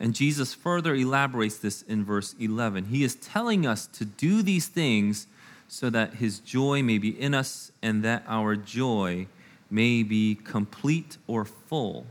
And 0.00 0.14
Jesus 0.14 0.54
further 0.54 0.94
elaborates 0.94 1.58
this 1.58 1.82
in 1.82 2.04
verse 2.04 2.34
11. 2.38 2.86
He 2.86 3.04
is 3.04 3.14
telling 3.16 3.66
us 3.66 3.86
to 3.88 4.04
do 4.04 4.42
these 4.42 4.66
things 4.66 5.26
so 5.68 5.90
that 5.90 6.14
his 6.14 6.40
joy 6.40 6.82
may 6.82 6.98
be 6.98 7.18
in 7.20 7.34
us 7.34 7.72
and 7.82 8.02
that 8.02 8.24
our 8.26 8.56
joy 8.56 9.26
may 9.70 10.02
be 10.02 10.34
complete 10.34 11.16
or 11.26 11.44
full. 11.44 12.06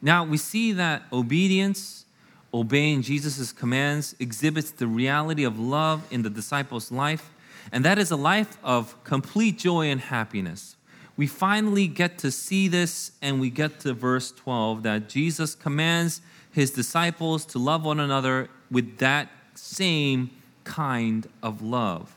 Now, 0.00 0.24
we 0.24 0.36
see 0.36 0.72
that 0.72 1.02
obedience 1.12 2.04
obeying 2.52 3.02
Jesus' 3.02 3.52
commands 3.52 4.14
exhibits 4.18 4.70
the 4.70 4.86
reality 4.86 5.44
of 5.44 5.58
love 5.58 6.06
in 6.10 6.22
the 6.22 6.30
disciples' 6.30 6.90
life, 6.90 7.30
and 7.70 7.84
that 7.84 7.98
is 7.98 8.10
a 8.10 8.16
life 8.16 8.56
of 8.64 9.02
complete 9.04 9.58
joy 9.58 9.90
and 9.90 10.00
happiness. 10.00 10.76
We 11.18 11.26
finally 11.26 11.88
get 11.88 12.16
to 12.18 12.30
see 12.30 12.68
this, 12.68 13.10
and 13.20 13.40
we 13.40 13.50
get 13.50 13.80
to 13.80 13.92
verse 13.92 14.30
12 14.30 14.84
that 14.84 15.08
Jesus 15.08 15.56
commands 15.56 16.22
his 16.52 16.70
disciples 16.70 17.44
to 17.46 17.58
love 17.58 17.84
one 17.84 17.98
another 17.98 18.48
with 18.70 18.98
that 18.98 19.28
same 19.54 20.30
kind 20.62 21.28
of 21.42 21.60
love. 21.60 22.14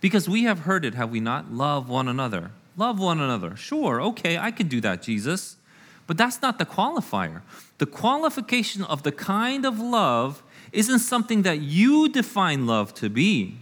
Because 0.00 0.28
we 0.28 0.42
have 0.42 0.60
heard 0.60 0.84
it, 0.84 0.94
have 0.94 1.10
we 1.10 1.20
not? 1.20 1.52
Love 1.52 1.88
one 1.88 2.08
another. 2.08 2.50
Love 2.76 2.98
one 2.98 3.20
another. 3.20 3.54
Sure, 3.54 4.02
okay, 4.02 4.36
I 4.36 4.50
can 4.50 4.66
do 4.66 4.80
that, 4.80 5.00
Jesus. 5.02 5.56
But 6.08 6.18
that's 6.18 6.42
not 6.42 6.58
the 6.58 6.66
qualifier. 6.66 7.42
The 7.78 7.86
qualification 7.86 8.82
of 8.82 9.04
the 9.04 9.12
kind 9.12 9.64
of 9.64 9.78
love 9.78 10.42
isn't 10.72 10.98
something 10.98 11.42
that 11.42 11.60
you 11.60 12.08
define 12.08 12.66
love 12.66 12.94
to 12.94 13.08
be. 13.08 13.61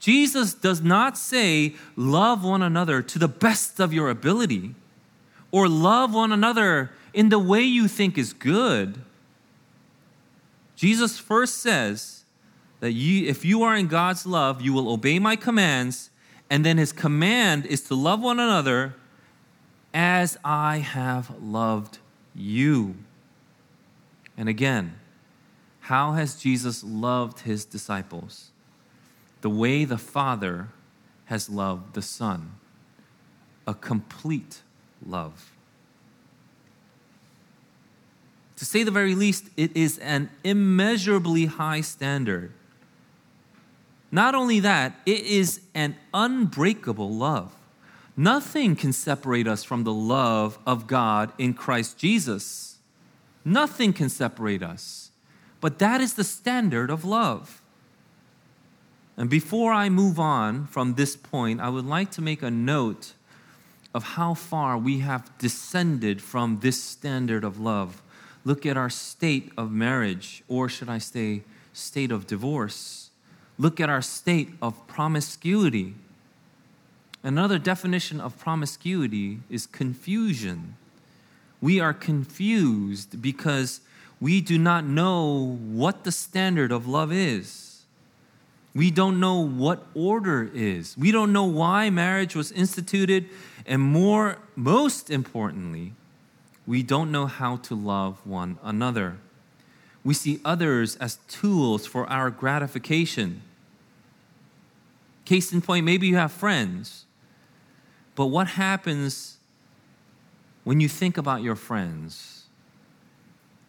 Jesus 0.00 0.54
does 0.54 0.80
not 0.80 1.16
say, 1.16 1.74
love 1.94 2.42
one 2.42 2.62
another 2.62 3.02
to 3.02 3.18
the 3.18 3.28
best 3.28 3.78
of 3.78 3.92
your 3.92 4.08
ability, 4.08 4.74
or 5.52 5.68
love 5.68 6.14
one 6.14 6.32
another 6.32 6.90
in 7.12 7.28
the 7.28 7.38
way 7.38 7.62
you 7.62 7.86
think 7.86 8.16
is 8.16 8.32
good. 8.32 8.98
Jesus 10.74 11.18
first 11.18 11.58
says 11.58 12.24
that 12.80 12.92
you, 12.92 13.28
if 13.28 13.44
you 13.44 13.62
are 13.62 13.76
in 13.76 13.88
God's 13.88 14.24
love, 14.24 14.62
you 14.62 14.72
will 14.72 14.90
obey 14.90 15.18
my 15.18 15.36
commands, 15.36 16.08
and 16.48 16.64
then 16.64 16.78
his 16.78 16.92
command 16.92 17.66
is 17.66 17.82
to 17.82 17.94
love 17.94 18.22
one 18.22 18.40
another 18.40 18.94
as 19.92 20.38
I 20.42 20.78
have 20.78 21.30
loved 21.42 21.98
you. 22.34 22.94
And 24.38 24.48
again, 24.48 24.94
how 25.80 26.12
has 26.12 26.36
Jesus 26.36 26.82
loved 26.82 27.40
his 27.40 27.66
disciples? 27.66 28.49
The 29.40 29.50
way 29.50 29.84
the 29.84 29.98
Father 29.98 30.68
has 31.26 31.48
loved 31.48 31.94
the 31.94 32.02
Son, 32.02 32.52
a 33.66 33.74
complete 33.74 34.62
love. 35.04 35.52
To 38.56 38.64
say 38.66 38.82
the 38.82 38.90
very 38.90 39.14
least, 39.14 39.46
it 39.56 39.74
is 39.74 39.96
an 39.98 40.28
immeasurably 40.44 41.46
high 41.46 41.80
standard. 41.80 42.52
Not 44.12 44.34
only 44.34 44.60
that, 44.60 45.00
it 45.06 45.22
is 45.22 45.60
an 45.74 45.96
unbreakable 46.12 47.10
love. 47.10 47.54
Nothing 48.16 48.76
can 48.76 48.92
separate 48.92 49.46
us 49.46 49.64
from 49.64 49.84
the 49.84 49.94
love 49.94 50.58
of 50.66 50.86
God 50.86 51.32
in 51.38 51.54
Christ 51.54 51.96
Jesus. 51.96 52.76
Nothing 53.44 53.92
can 53.94 54.10
separate 54.10 54.62
us. 54.62 55.10
But 55.60 55.78
that 55.78 56.00
is 56.00 56.14
the 56.14 56.24
standard 56.24 56.90
of 56.90 57.04
love. 57.04 57.59
And 59.20 59.28
before 59.28 59.70
I 59.70 59.90
move 59.90 60.18
on 60.18 60.66
from 60.68 60.94
this 60.94 61.14
point, 61.14 61.60
I 61.60 61.68
would 61.68 61.84
like 61.84 62.10
to 62.12 62.22
make 62.22 62.42
a 62.42 62.50
note 62.50 63.12
of 63.92 64.02
how 64.02 64.32
far 64.32 64.78
we 64.78 65.00
have 65.00 65.36
descended 65.36 66.22
from 66.22 66.60
this 66.60 66.82
standard 66.82 67.44
of 67.44 67.60
love. 67.60 68.00
Look 68.46 68.64
at 68.64 68.78
our 68.78 68.88
state 68.88 69.52
of 69.58 69.70
marriage, 69.70 70.42
or 70.48 70.70
should 70.70 70.88
I 70.88 70.96
say, 70.96 71.42
state 71.74 72.10
of 72.10 72.26
divorce. 72.26 73.10
Look 73.58 73.78
at 73.78 73.90
our 73.90 74.00
state 74.00 74.54
of 74.62 74.86
promiscuity. 74.86 75.96
Another 77.22 77.58
definition 77.58 78.22
of 78.22 78.38
promiscuity 78.38 79.40
is 79.50 79.66
confusion. 79.66 80.76
We 81.60 81.78
are 81.78 81.92
confused 81.92 83.20
because 83.20 83.82
we 84.18 84.40
do 84.40 84.56
not 84.56 84.86
know 84.86 85.58
what 85.60 86.04
the 86.04 86.12
standard 86.12 86.72
of 86.72 86.88
love 86.88 87.12
is. 87.12 87.69
We 88.74 88.90
don't 88.90 89.18
know 89.18 89.40
what 89.40 89.86
order 89.94 90.50
is. 90.54 90.96
We 90.96 91.10
don't 91.10 91.32
know 91.32 91.44
why 91.44 91.90
marriage 91.90 92.36
was 92.36 92.52
instituted. 92.52 93.28
And 93.66 93.82
more, 93.82 94.38
most 94.54 95.10
importantly, 95.10 95.92
we 96.66 96.82
don't 96.82 97.10
know 97.10 97.26
how 97.26 97.56
to 97.56 97.74
love 97.74 98.24
one 98.24 98.58
another. 98.62 99.18
We 100.04 100.14
see 100.14 100.40
others 100.44 100.96
as 100.96 101.16
tools 101.28 101.86
for 101.86 102.06
our 102.06 102.30
gratification. 102.30 103.42
Case 105.24 105.52
in 105.52 105.60
point, 105.60 105.84
maybe 105.84 106.06
you 106.06 106.16
have 106.16 106.32
friends 106.32 107.06
but 108.20 108.26
what 108.26 108.48
happens 108.48 109.38
when 110.64 110.78
you 110.78 110.90
think 110.90 111.16
about 111.16 111.42
your 111.42 111.56
friends? 111.56 112.44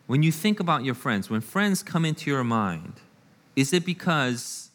When 0.08 0.24
you 0.24 0.32
think 0.34 0.60
about 0.60 0.84
your 0.84 0.94
friends, 0.94 1.30
when 1.30 1.40
friends 1.40 1.82
come 1.82 2.04
into 2.04 2.30
your 2.30 2.44
mind, 2.44 2.96
is 3.56 3.72
it 3.72 3.86
because 3.86 4.71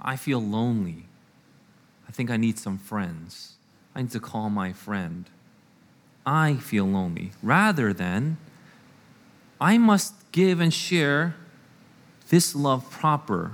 I 0.00 0.16
feel 0.16 0.40
lonely? 0.40 1.06
I 2.08 2.12
think 2.12 2.30
I 2.30 2.36
need 2.36 2.58
some 2.58 2.78
friends. 2.78 3.54
I 3.94 4.02
need 4.02 4.10
to 4.12 4.20
call 4.20 4.50
my 4.50 4.72
friend. 4.72 5.26
I 6.24 6.54
feel 6.54 6.84
lonely. 6.84 7.32
Rather 7.42 7.92
than, 7.92 8.36
I 9.60 9.78
must 9.78 10.14
give 10.32 10.60
and 10.60 10.72
share 10.72 11.34
this 12.28 12.54
love 12.54 12.90
proper. 12.90 13.52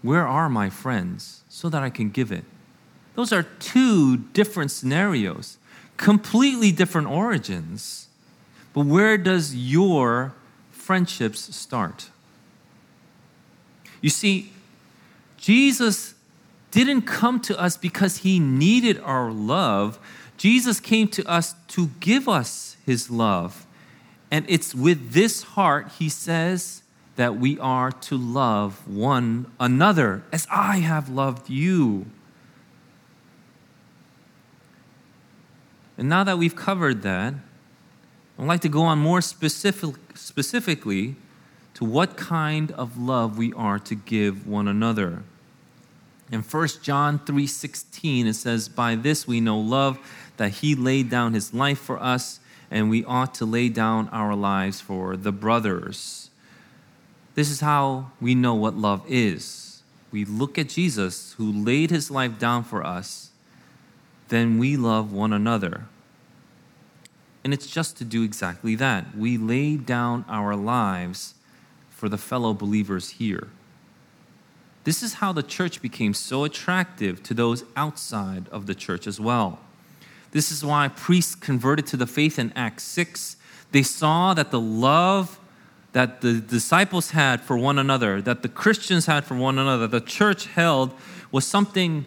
Where 0.00 0.26
are 0.26 0.48
my 0.48 0.68
friends? 0.68 1.42
So 1.48 1.68
that 1.68 1.82
I 1.82 1.90
can 1.90 2.10
give 2.10 2.32
it. 2.32 2.44
Those 3.14 3.32
are 3.32 3.42
two 3.42 4.16
different 4.16 4.70
scenarios, 4.70 5.58
completely 5.96 6.72
different 6.72 7.08
origins. 7.08 8.08
But 8.72 8.86
where 8.86 9.18
does 9.18 9.54
your 9.54 10.34
friendships 10.70 11.54
start? 11.54 12.08
You 14.00 14.10
see, 14.10 14.52
Jesus 15.42 16.14
didn't 16.70 17.02
come 17.02 17.40
to 17.40 17.60
us 17.60 17.76
because 17.76 18.18
he 18.18 18.38
needed 18.38 18.98
our 19.00 19.30
love. 19.32 19.98
Jesus 20.36 20.78
came 20.78 21.08
to 21.08 21.28
us 21.28 21.54
to 21.68 21.90
give 21.98 22.28
us 22.28 22.76
his 22.86 23.10
love. 23.10 23.66
And 24.30 24.46
it's 24.48 24.72
with 24.72 25.12
this 25.12 25.42
heart, 25.42 25.90
he 25.98 26.08
says, 26.08 26.82
that 27.16 27.36
we 27.36 27.58
are 27.58 27.90
to 27.90 28.16
love 28.16 28.88
one 28.88 29.50
another 29.58 30.22
as 30.32 30.46
I 30.50 30.78
have 30.78 31.08
loved 31.08 31.50
you. 31.50 32.06
And 35.98 36.08
now 36.08 36.24
that 36.24 36.38
we've 36.38 36.56
covered 36.56 37.02
that, 37.02 37.34
I'd 38.38 38.46
like 38.46 38.60
to 38.60 38.68
go 38.68 38.82
on 38.82 38.98
more 38.98 39.20
specific, 39.20 39.96
specifically 40.14 41.16
to 41.74 41.84
what 41.84 42.16
kind 42.16 42.70
of 42.72 42.96
love 42.96 43.36
we 43.36 43.52
are 43.54 43.78
to 43.80 43.94
give 43.96 44.46
one 44.46 44.68
another. 44.68 45.24
In 46.32 46.40
1 46.42 46.68
John 46.82 47.18
3:16 47.18 48.26
it 48.26 48.34
says 48.34 48.70
by 48.70 48.94
this 48.94 49.26
we 49.26 49.38
know 49.38 49.60
love 49.60 49.98
that 50.38 50.48
he 50.48 50.74
laid 50.74 51.10
down 51.10 51.34
his 51.34 51.52
life 51.52 51.78
for 51.78 52.02
us 52.02 52.40
and 52.70 52.88
we 52.88 53.04
ought 53.04 53.34
to 53.34 53.44
lay 53.44 53.68
down 53.68 54.08
our 54.08 54.34
lives 54.34 54.80
for 54.80 55.14
the 55.14 55.30
brothers. 55.30 56.30
This 57.34 57.50
is 57.50 57.60
how 57.60 58.12
we 58.18 58.34
know 58.34 58.54
what 58.54 58.74
love 58.74 59.04
is. 59.06 59.82
We 60.10 60.24
look 60.24 60.58
at 60.58 60.70
Jesus 60.70 61.34
who 61.34 61.52
laid 61.52 61.90
his 61.90 62.10
life 62.10 62.38
down 62.38 62.64
for 62.64 62.84
us, 62.84 63.30
then 64.28 64.58
we 64.58 64.74
love 64.78 65.12
one 65.12 65.34
another. 65.34 65.84
And 67.44 67.52
it's 67.52 67.66
just 67.66 67.98
to 67.98 68.04
do 68.04 68.22
exactly 68.22 68.74
that. 68.76 69.14
We 69.14 69.36
lay 69.36 69.76
down 69.76 70.24
our 70.28 70.56
lives 70.56 71.34
for 71.90 72.08
the 72.08 72.18
fellow 72.18 72.54
believers 72.54 73.10
here. 73.10 73.48
This 74.84 75.02
is 75.02 75.14
how 75.14 75.32
the 75.32 75.42
church 75.42 75.80
became 75.80 76.14
so 76.14 76.44
attractive 76.44 77.22
to 77.24 77.34
those 77.34 77.64
outside 77.76 78.48
of 78.48 78.66
the 78.66 78.74
church 78.74 79.06
as 79.06 79.20
well. 79.20 79.60
This 80.32 80.50
is 80.50 80.64
why 80.64 80.88
priests 80.88 81.34
converted 81.34 81.86
to 81.88 81.96
the 81.96 82.06
faith 82.06 82.38
in 82.38 82.52
Acts 82.56 82.84
6. 82.84 83.36
They 83.70 83.82
saw 83.82 84.34
that 84.34 84.50
the 84.50 84.60
love 84.60 85.38
that 85.92 86.22
the 86.22 86.40
disciples 86.40 87.10
had 87.10 87.42
for 87.42 87.56
one 87.56 87.78
another, 87.78 88.22
that 88.22 88.42
the 88.42 88.48
Christians 88.48 89.06
had 89.06 89.24
for 89.24 89.34
one 89.34 89.58
another, 89.58 89.86
the 89.86 90.00
church 90.00 90.46
held, 90.46 90.92
was 91.30 91.46
something 91.46 92.06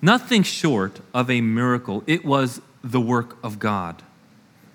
nothing 0.00 0.42
short 0.42 1.00
of 1.12 1.30
a 1.30 1.40
miracle. 1.40 2.04
It 2.06 2.24
was 2.24 2.60
the 2.82 3.00
work 3.00 3.38
of 3.42 3.58
God. 3.58 4.02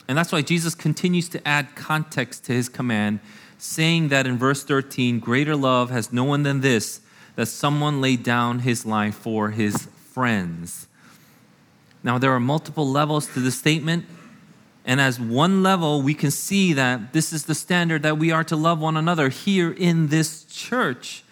And 0.07 0.17
that's 0.17 0.31
why 0.31 0.41
Jesus 0.41 0.73
continues 0.73 1.29
to 1.29 1.47
add 1.47 1.75
context 1.75 2.45
to 2.45 2.53
his 2.53 2.67
command, 2.67 3.19
saying 3.59 4.07
that 4.07 4.25
in 4.25 4.37
verse 4.37 4.63
13, 4.63 5.19
greater 5.19 5.55
love 5.55 5.91
has 5.91 6.11
no 6.11 6.23
one 6.23 6.43
than 6.43 6.61
this, 6.61 7.01
that 7.39 7.45
someone 7.45 8.01
laid 8.01 8.21
down 8.21 8.59
his 8.59 8.85
life 8.85 9.15
for 9.15 9.51
his 9.51 9.87
friends. 10.11 10.87
Now, 12.03 12.17
there 12.17 12.33
are 12.33 12.39
multiple 12.41 12.85
levels 12.85 13.27
to 13.27 13.39
the 13.39 13.49
statement. 13.49 14.05
And 14.83 14.99
as 14.99 15.21
one 15.21 15.63
level, 15.63 16.01
we 16.01 16.13
can 16.13 16.31
see 16.31 16.73
that 16.73 17.13
this 17.13 17.31
is 17.31 17.45
the 17.45 17.55
standard 17.55 18.03
that 18.03 18.17
we 18.17 18.29
are 18.29 18.43
to 18.43 18.57
love 18.57 18.81
one 18.81 18.97
another 18.97 19.29
here 19.29 19.71
in 19.71 20.07
this 20.07 20.43
church. 20.49 21.23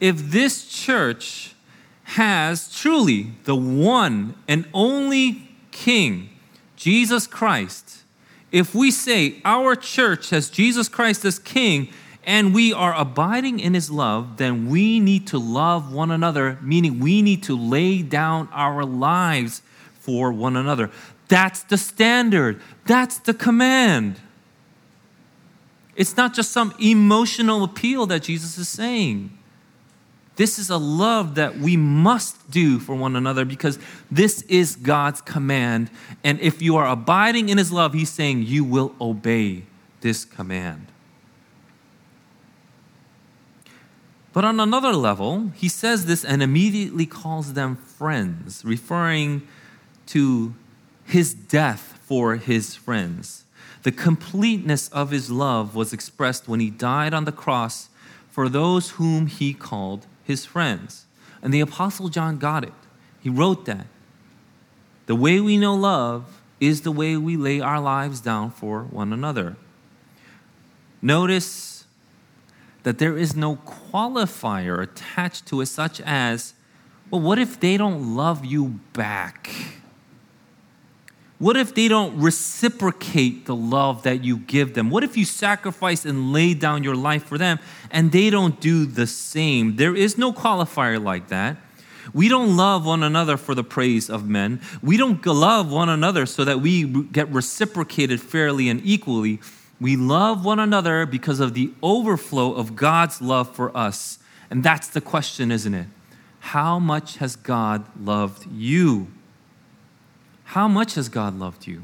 If 0.00 0.32
this 0.32 0.68
church 0.68 1.54
has 2.02 2.74
truly 2.74 3.30
the 3.44 3.54
one 3.54 4.34
and 4.48 4.66
only 4.74 5.48
King, 5.70 6.30
Jesus 6.74 7.28
Christ, 7.28 7.98
if 8.50 8.74
we 8.74 8.90
say 8.90 9.40
our 9.44 9.76
church 9.76 10.30
has 10.30 10.50
Jesus 10.50 10.88
Christ 10.88 11.24
as 11.24 11.38
King 11.38 11.88
and 12.24 12.54
we 12.54 12.72
are 12.72 12.94
abiding 12.94 13.60
in 13.60 13.74
His 13.74 13.90
love, 13.90 14.36
then 14.36 14.68
we 14.68 15.00
need 15.00 15.26
to 15.28 15.38
love 15.38 15.92
one 15.92 16.10
another, 16.10 16.58
meaning 16.62 17.00
we 17.00 17.22
need 17.22 17.42
to 17.44 17.56
lay 17.56 18.02
down 18.02 18.48
our 18.52 18.84
lives 18.84 19.62
for 19.94 20.32
one 20.32 20.56
another. 20.56 20.90
That's 21.28 21.62
the 21.64 21.78
standard, 21.78 22.60
that's 22.84 23.18
the 23.18 23.34
command. 23.34 24.20
It's 25.94 26.16
not 26.16 26.34
just 26.34 26.52
some 26.52 26.74
emotional 26.80 27.64
appeal 27.64 28.06
that 28.06 28.22
Jesus 28.22 28.56
is 28.56 28.68
saying. 28.68 29.36
This 30.36 30.58
is 30.58 30.70
a 30.70 30.78
love 30.78 31.34
that 31.34 31.58
we 31.58 31.76
must 31.76 32.50
do 32.50 32.78
for 32.78 32.94
one 32.94 33.16
another 33.16 33.44
because 33.44 33.78
this 34.10 34.42
is 34.42 34.76
God's 34.76 35.20
command. 35.20 35.90
And 36.24 36.40
if 36.40 36.62
you 36.62 36.76
are 36.76 36.86
abiding 36.86 37.50
in 37.50 37.58
His 37.58 37.70
love, 37.70 37.92
He's 37.92 38.10
saying 38.10 38.44
you 38.44 38.64
will 38.64 38.94
obey 39.00 39.64
this 40.00 40.24
command. 40.24 40.91
But 44.32 44.44
on 44.44 44.60
another 44.60 44.92
level, 44.92 45.50
He 45.54 45.68
says 45.68 46.06
this 46.06 46.24
and 46.24 46.42
immediately 46.42 47.06
calls 47.06 47.52
them 47.52 47.76
friends, 47.76 48.64
referring 48.64 49.46
to 50.06 50.54
His 51.04 51.34
death 51.34 51.98
for 52.04 52.36
His 52.36 52.74
friends. 52.74 53.44
The 53.82 53.92
completeness 53.92 54.88
of 54.88 55.10
His 55.10 55.30
love 55.30 55.74
was 55.74 55.92
expressed 55.92 56.48
when 56.48 56.60
He 56.60 56.70
died 56.70 57.12
on 57.12 57.24
the 57.24 57.32
cross 57.32 57.88
for 58.30 58.48
those 58.48 58.90
whom 58.90 59.26
He 59.26 59.52
called 59.52 60.06
his 60.24 60.44
friends. 60.44 61.06
And 61.42 61.52
the 61.52 61.60
Apostle 61.60 62.08
John 62.08 62.38
got 62.38 62.64
it. 62.64 62.72
He 63.20 63.28
wrote 63.28 63.64
that. 63.66 63.86
The 65.06 65.16
way 65.16 65.40
we 65.40 65.56
know 65.56 65.74
love 65.74 66.40
is 66.60 66.82
the 66.82 66.92
way 66.92 67.16
we 67.16 67.36
lay 67.36 67.60
our 67.60 67.80
lives 67.80 68.20
down 68.20 68.50
for 68.50 68.84
one 68.84 69.12
another. 69.12 69.56
Notice 71.00 71.71
that 72.82 72.98
there 72.98 73.16
is 73.16 73.36
no 73.36 73.56
qualifier 73.56 74.82
attached 74.82 75.46
to 75.46 75.60
it, 75.60 75.66
such 75.66 76.00
as, 76.00 76.54
well, 77.10 77.20
what 77.20 77.38
if 77.38 77.60
they 77.60 77.76
don't 77.76 78.16
love 78.16 78.44
you 78.44 78.80
back? 78.92 79.50
What 81.38 81.56
if 81.56 81.74
they 81.74 81.88
don't 81.88 82.20
reciprocate 82.20 83.46
the 83.46 83.56
love 83.56 84.04
that 84.04 84.22
you 84.22 84.36
give 84.36 84.74
them? 84.74 84.90
What 84.90 85.02
if 85.02 85.16
you 85.16 85.24
sacrifice 85.24 86.04
and 86.04 86.32
lay 86.32 86.54
down 86.54 86.84
your 86.84 86.94
life 86.94 87.24
for 87.24 87.36
them 87.36 87.58
and 87.90 88.12
they 88.12 88.30
don't 88.30 88.60
do 88.60 88.86
the 88.86 89.08
same? 89.08 89.74
There 89.74 89.96
is 89.96 90.16
no 90.16 90.32
qualifier 90.32 91.02
like 91.02 91.28
that. 91.28 91.56
We 92.14 92.28
don't 92.28 92.56
love 92.56 92.86
one 92.86 93.02
another 93.02 93.36
for 93.36 93.56
the 93.56 93.64
praise 93.64 94.08
of 94.08 94.28
men. 94.28 94.60
We 94.82 94.96
don't 94.96 95.24
love 95.26 95.70
one 95.70 95.88
another 95.88 96.26
so 96.26 96.44
that 96.44 96.60
we 96.60 96.84
get 96.84 97.28
reciprocated 97.32 98.20
fairly 98.20 98.68
and 98.68 98.80
equally. 98.84 99.40
We 99.82 99.96
love 99.96 100.44
one 100.44 100.60
another 100.60 101.06
because 101.06 101.40
of 101.40 101.54
the 101.54 101.72
overflow 101.82 102.54
of 102.54 102.76
God's 102.76 103.20
love 103.20 103.52
for 103.52 103.76
us. 103.76 104.20
And 104.48 104.62
that's 104.62 104.86
the 104.86 105.00
question, 105.00 105.50
isn't 105.50 105.74
it? 105.74 105.88
How 106.38 106.78
much 106.78 107.16
has 107.16 107.34
God 107.34 107.84
loved 108.00 108.46
you? 108.48 109.08
How 110.44 110.68
much 110.68 110.94
has 110.94 111.08
God 111.08 111.36
loved 111.36 111.66
you? 111.66 111.82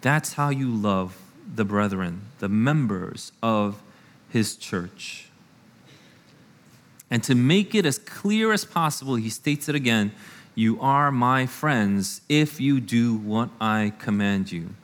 That's 0.00 0.34
how 0.34 0.50
you 0.50 0.70
love 0.70 1.20
the 1.52 1.64
brethren, 1.64 2.20
the 2.38 2.48
members 2.48 3.32
of 3.42 3.82
his 4.28 4.54
church. 4.54 5.28
And 7.10 7.20
to 7.24 7.34
make 7.34 7.74
it 7.74 7.84
as 7.84 7.98
clear 7.98 8.52
as 8.52 8.64
possible, 8.64 9.16
he 9.16 9.30
states 9.30 9.68
it 9.68 9.74
again 9.74 10.12
You 10.54 10.80
are 10.80 11.10
my 11.10 11.46
friends 11.46 12.20
if 12.28 12.60
you 12.60 12.78
do 12.78 13.16
what 13.16 13.50
I 13.60 13.92
command 13.98 14.52
you. 14.52 14.74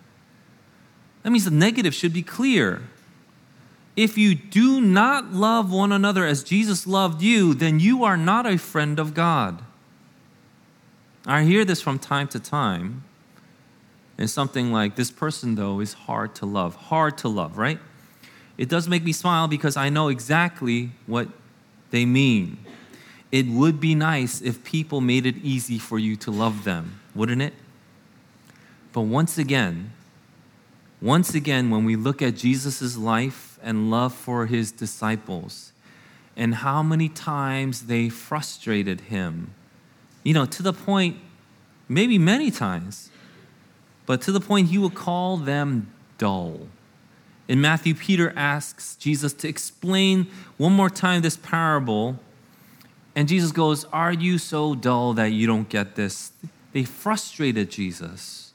That 1.22 1.30
means 1.30 1.44
the 1.44 1.50
negative 1.50 1.94
should 1.94 2.12
be 2.12 2.22
clear. 2.22 2.82
If 3.94 4.16
you 4.16 4.34
do 4.34 4.80
not 4.80 5.32
love 5.32 5.70
one 5.70 5.92
another 5.92 6.26
as 6.26 6.42
Jesus 6.42 6.86
loved 6.86 7.22
you, 7.22 7.54
then 7.54 7.78
you 7.78 8.04
are 8.04 8.16
not 8.16 8.46
a 8.46 8.56
friend 8.56 8.98
of 8.98 9.14
God. 9.14 9.62
I 11.26 11.44
hear 11.44 11.64
this 11.64 11.80
from 11.80 11.98
time 11.98 12.28
to 12.28 12.40
time. 12.40 13.04
And 14.18 14.28
something 14.28 14.72
like, 14.72 14.96
this 14.96 15.10
person, 15.10 15.54
though, 15.54 15.80
is 15.80 15.92
hard 15.92 16.34
to 16.36 16.46
love. 16.46 16.74
Hard 16.74 17.18
to 17.18 17.28
love, 17.28 17.58
right? 17.58 17.78
It 18.58 18.68
does 18.68 18.88
make 18.88 19.02
me 19.02 19.12
smile 19.12 19.48
because 19.48 19.76
I 19.76 19.88
know 19.88 20.08
exactly 20.08 20.90
what 21.06 21.28
they 21.90 22.04
mean. 22.04 22.58
It 23.30 23.46
would 23.46 23.80
be 23.80 23.94
nice 23.94 24.40
if 24.42 24.62
people 24.62 25.00
made 25.00 25.26
it 25.26 25.36
easy 25.38 25.78
for 25.78 25.98
you 25.98 26.16
to 26.16 26.30
love 26.30 26.64
them, 26.64 27.00
wouldn't 27.14 27.40
it? 27.40 27.54
But 28.92 29.02
once 29.02 29.38
again, 29.38 29.92
once 31.02 31.34
again, 31.34 31.68
when 31.68 31.84
we 31.84 31.96
look 31.96 32.22
at 32.22 32.36
Jesus' 32.36 32.96
life 32.96 33.58
and 33.62 33.90
love 33.90 34.14
for 34.14 34.46
his 34.46 34.72
disciples, 34.72 35.72
and 36.36 36.54
how 36.56 36.82
many 36.82 37.08
times 37.08 37.82
they 37.82 38.08
frustrated 38.08 39.02
him 39.02 39.52
you 40.22 40.34
know, 40.34 40.46
to 40.46 40.62
the 40.62 40.72
point, 40.72 41.16
maybe 41.88 42.18
many 42.18 42.50
times, 42.50 43.10
but 44.06 44.20
to 44.22 44.32
the 44.32 44.40
point 44.40 44.68
he 44.68 44.78
would 44.78 44.94
call 44.94 45.36
them 45.36 45.92
dull. 46.18 46.68
In 47.48 47.60
Matthew, 47.60 47.94
Peter 47.94 48.32
asks 48.36 48.96
Jesus 48.96 49.32
to 49.34 49.48
explain 49.48 50.28
one 50.56 50.72
more 50.72 50.90
time 50.90 51.22
this 51.22 51.36
parable. 51.36 52.18
And 53.14 53.28
Jesus 53.28 53.52
goes, 53.52 53.84
Are 53.86 54.12
you 54.12 54.38
so 54.38 54.74
dull 54.74 55.12
that 55.14 55.32
you 55.32 55.46
don't 55.46 55.68
get 55.68 55.96
this? 55.96 56.32
They 56.72 56.84
frustrated 56.84 57.70
Jesus. 57.70 58.51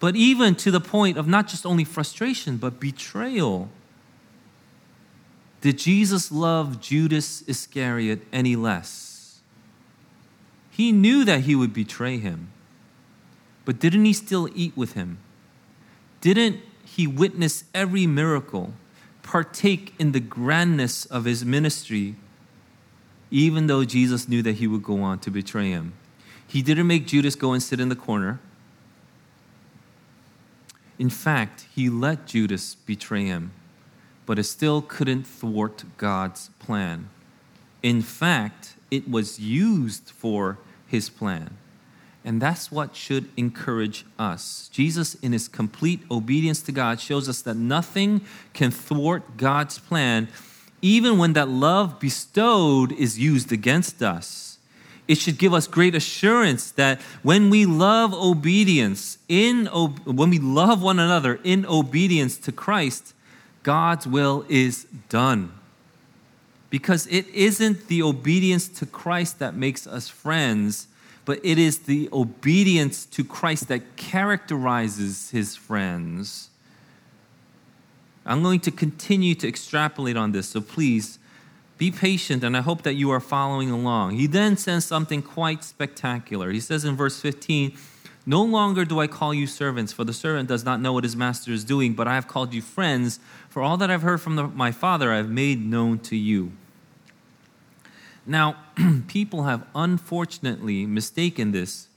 But 0.00 0.16
even 0.16 0.54
to 0.56 0.70
the 0.70 0.80
point 0.80 1.16
of 1.16 1.26
not 1.26 1.48
just 1.48 1.64
only 1.64 1.84
frustration, 1.84 2.56
but 2.56 2.80
betrayal. 2.80 3.70
Did 5.60 5.78
Jesus 5.78 6.30
love 6.30 6.80
Judas 6.80 7.42
Iscariot 7.46 8.20
any 8.32 8.54
less? 8.54 9.40
He 10.70 10.92
knew 10.92 11.24
that 11.24 11.42
he 11.42 11.54
would 11.54 11.72
betray 11.72 12.18
him. 12.18 12.48
But 13.64 13.78
didn't 13.78 14.04
he 14.04 14.12
still 14.12 14.48
eat 14.54 14.76
with 14.76 14.92
him? 14.92 15.18
Didn't 16.20 16.60
he 16.84 17.06
witness 17.06 17.64
every 17.72 18.06
miracle, 18.06 18.74
partake 19.22 19.94
in 19.98 20.12
the 20.12 20.20
grandness 20.20 21.06
of 21.06 21.24
his 21.24 21.44
ministry, 21.44 22.16
even 23.30 23.68
though 23.68 23.84
Jesus 23.84 24.28
knew 24.28 24.42
that 24.42 24.56
he 24.56 24.66
would 24.66 24.82
go 24.82 25.02
on 25.02 25.18
to 25.20 25.30
betray 25.30 25.70
him? 25.70 25.94
He 26.46 26.60
didn't 26.60 26.86
make 26.86 27.06
Judas 27.06 27.34
go 27.34 27.52
and 27.52 27.62
sit 27.62 27.80
in 27.80 27.88
the 27.88 27.96
corner. 27.96 28.40
In 30.98 31.10
fact, 31.10 31.66
he 31.74 31.88
let 31.88 32.26
Judas 32.26 32.74
betray 32.74 33.24
him. 33.24 33.52
but 34.26 34.38
it 34.38 34.44
still 34.44 34.82
couldn't 34.82 35.24
thwart 35.26 35.84
God's 35.98 36.50
plan. 36.58 37.08
In 37.82 38.00
fact, 38.02 38.74
it 38.90 39.08
was 39.08 39.38
used 39.38 40.10
for 40.10 40.58
his 40.86 41.08
plan. 41.10 41.56
And 42.24 42.40
that's 42.40 42.72
what 42.72 42.96
should 42.96 43.28
encourage 43.36 44.06
us. 44.18 44.70
Jesus, 44.72 45.14
in 45.16 45.32
his 45.32 45.46
complete 45.46 46.00
obedience 46.10 46.62
to 46.62 46.72
God, 46.72 46.98
shows 46.98 47.28
us 47.28 47.42
that 47.42 47.56
nothing 47.56 48.22
can 48.54 48.70
thwart 48.70 49.36
God's 49.36 49.78
plan, 49.78 50.28
even 50.80 51.18
when 51.18 51.34
that 51.34 51.48
love 51.48 52.00
bestowed 52.00 52.92
is 52.92 53.18
used 53.18 53.52
against 53.52 54.02
us. 54.02 54.53
It 55.06 55.18
should 55.18 55.36
give 55.36 55.52
us 55.52 55.66
great 55.66 55.94
assurance 55.94 56.70
that 56.72 57.00
when 57.22 57.50
we 57.50 57.66
love 57.66 58.14
obedience, 58.14 59.18
in 59.28 59.66
when 59.66 60.30
we 60.30 60.38
love 60.38 60.82
one 60.82 60.98
another 60.98 61.40
in 61.44 61.66
obedience 61.66 62.38
to 62.38 62.52
Christ, 62.52 63.14
God's 63.62 64.06
will 64.06 64.46
is 64.48 64.84
done. 65.08 65.52
Because 66.70 67.06
it 67.08 67.28
isn't 67.28 67.88
the 67.88 68.02
obedience 68.02 68.68
to 68.68 68.86
Christ 68.86 69.38
that 69.38 69.54
makes 69.54 69.86
us 69.86 70.08
friends 70.08 70.88
but 71.24 71.40
it 71.42 71.58
is 71.58 71.80
the 71.80 72.08
obedience 72.12 73.06
to 73.06 73.24
Christ 73.24 73.68
that 73.68 73.96
characterizes 73.96 75.30
his 75.30 75.56
friends. 75.56 76.50
I'm 78.26 78.42
going 78.42 78.60
to 78.60 78.70
continue 78.70 79.34
to 79.36 79.48
extrapolate 79.48 80.16
on 80.16 80.32
this, 80.32 80.48
so 80.50 80.60
please 80.60 81.18
be 81.76 81.90
patient, 81.90 82.44
and 82.44 82.56
I 82.56 82.60
hope 82.60 82.82
that 82.82 82.94
you 82.94 83.10
are 83.10 83.20
following 83.20 83.70
along. 83.70 84.12
He 84.12 84.26
then 84.26 84.56
says 84.56 84.84
something 84.84 85.22
quite 85.22 85.64
spectacular. 85.64 86.50
He 86.50 86.60
says 86.60 86.84
in 86.84 86.94
verse 86.94 87.20
15, 87.20 87.76
No 88.26 88.42
longer 88.44 88.84
do 88.84 89.00
I 89.00 89.08
call 89.08 89.34
you 89.34 89.46
servants, 89.46 89.92
for 89.92 90.04
the 90.04 90.12
servant 90.12 90.48
does 90.48 90.64
not 90.64 90.80
know 90.80 90.92
what 90.92 91.02
his 91.02 91.16
master 91.16 91.52
is 91.52 91.64
doing, 91.64 91.94
but 91.94 92.06
I 92.06 92.14
have 92.14 92.28
called 92.28 92.54
you 92.54 92.62
friends, 92.62 93.18
for 93.48 93.60
all 93.60 93.76
that 93.78 93.90
I've 93.90 94.02
heard 94.02 94.20
from 94.20 94.36
the, 94.36 94.46
my 94.46 94.70
Father 94.70 95.12
I 95.12 95.16
have 95.16 95.28
made 95.28 95.64
known 95.64 95.98
to 96.00 96.16
you. 96.16 96.52
Now, 98.24 98.56
people 99.08 99.42
have 99.44 99.66
unfortunately 99.74 100.86
mistaken 100.86 101.52
this 101.52 101.88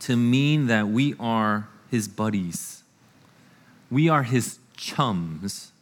to 0.00 0.16
mean 0.16 0.68
that 0.68 0.86
we 0.86 1.14
are 1.18 1.68
his 1.90 2.06
buddies, 2.06 2.84
we 3.90 4.08
are 4.08 4.22
his 4.22 4.58
chums. 4.76 5.72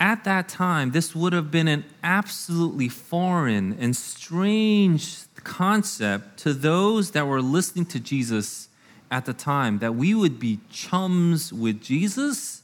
At 0.00 0.24
that 0.24 0.48
time, 0.48 0.90
this 0.92 1.14
would 1.14 1.32
have 1.34 1.50
been 1.50 1.68
an 1.68 1.84
absolutely 2.02 2.88
foreign 2.88 3.76
and 3.78 3.94
strange 3.94 5.18
concept 5.44 6.38
to 6.38 6.54
those 6.54 7.10
that 7.12 7.26
were 7.26 7.42
listening 7.42 7.84
to 7.86 8.00
Jesus 8.00 8.68
at 9.10 9.26
the 9.26 9.34
time, 9.34 9.78
that 9.80 9.94
we 9.94 10.14
would 10.14 10.40
be 10.40 10.58
chums 10.70 11.52
with 11.52 11.82
Jesus 11.82 12.60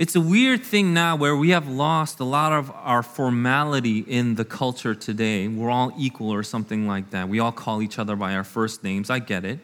it's 0.00 0.16
a 0.16 0.20
weird 0.20 0.64
thing 0.64 0.94
now 0.94 1.14
where 1.14 1.36
we 1.36 1.50
have 1.50 1.68
lost 1.68 2.20
a 2.20 2.24
lot 2.24 2.54
of 2.54 2.70
our 2.70 3.02
formality 3.02 3.98
in 3.98 4.36
the 4.36 4.46
culture 4.46 4.94
today. 4.94 5.46
We're 5.46 5.68
all 5.68 5.92
equal 5.98 6.30
or 6.30 6.42
something 6.42 6.86
like 6.86 7.10
that. 7.10 7.28
We 7.28 7.38
all 7.38 7.52
call 7.52 7.82
each 7.82 7.98
other 7.98 8.16
by 8.16 8.34
our 8.34 8.42
first 8.42 8.82
names. 8.82 9.10
I 9.10 9.18
get 9.18 9.44
it. 9.44 9.58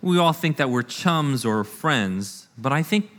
We 0.00 0.18
all 0.18 0.32
think 0.32 0.56
that 0.56 0.70
we're 0.70 0.84
chums 0.84 1.44
or 1.44 1.64
friends, 1.64 2.48
but 2.56 2.72
I 2.72 2.82
think 2.82 3.10